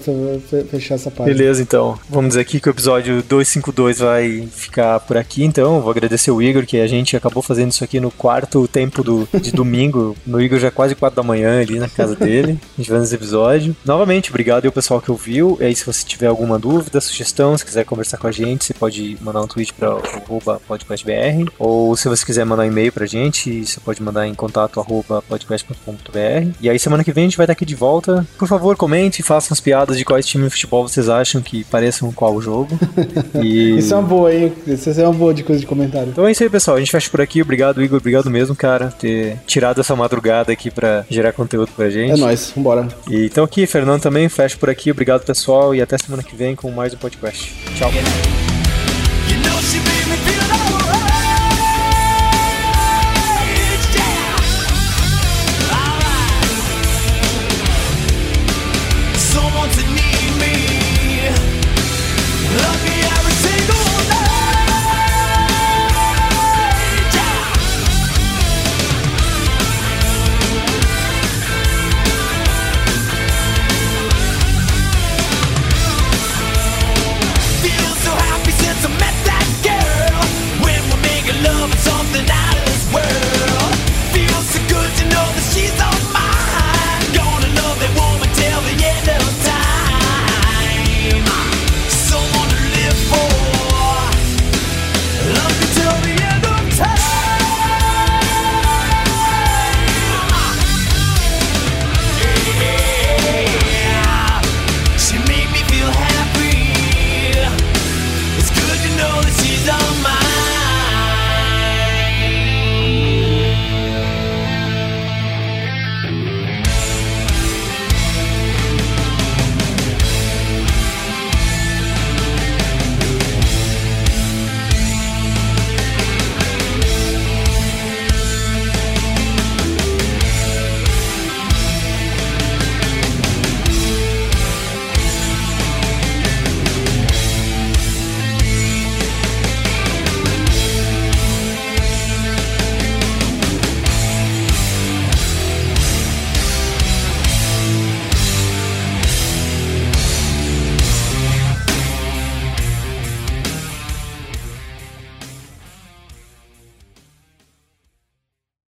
[0.48, 1.32] pra fechar essa parte.
[1.34, 1.98] Beleza, então.
[2.08, 5.80] Vamos dizer aqui que o episódio 252 vai ficar por aqui, então.
[5.80, 9.28] Vou agradecer o Igor, que a gente acabou fazendo isso aqui no quarto tempo do,
[9.40, 10.16] de domingo.
[10.24, 12.58] No Igor já é quase 4 da manhã ali na casa dele.
[12.74, 13.76] A gente fazendo esse episódio.
[13.84, 15.58] Novamente, obrigado ao pessoal que ouviu.
[15.60, 18.74] E aí, se você tiver alguma dúvida, sugestão, se quiser conversar com a gente, você
[18.74, 21.50] pode mandar um tweet para arroba podcastbr.
[21.58, 25.22] Ou se você quiser mandar um e-mail pra gente, você pode mandar em contato arroba
[25.22, 26.52] podcast.com.br.
[26.60, 28.26] E aí, semana que vem, a gente vai estar aqui de volta.
[28.38, 32.12] Por favor, comente, façam as piadas de quais time de futebol vocês acham que pareçam
[32.12, 32.78] qual jogo.
[33.42, 33.78] E...
[33.78, 34.52] Isso é uma boa, hein?
[34.66, 36.10] Isso é uma boa de coisa de comentário.
[36.10, 36.76] Então é isso aí, pessoal.
[36.76, 37.40] A gente fecha por aqui.
[37.40, 37.98] Obrigado, Igor.
[37.98, 42.12] Obrigado mesmo, cara, ter tirado essa madrugada aqui pra gerar conteúdo pra gente.
[42.12, 42.86] É nóis, vambora.
[43.08, 44.90] E então aqui, Fernando também, fecha por aqui.
[44.90, 47.54] Obrigado, pessoal, e até semana que vem com mais um podcast.
[47.76, 47.90] Tchau.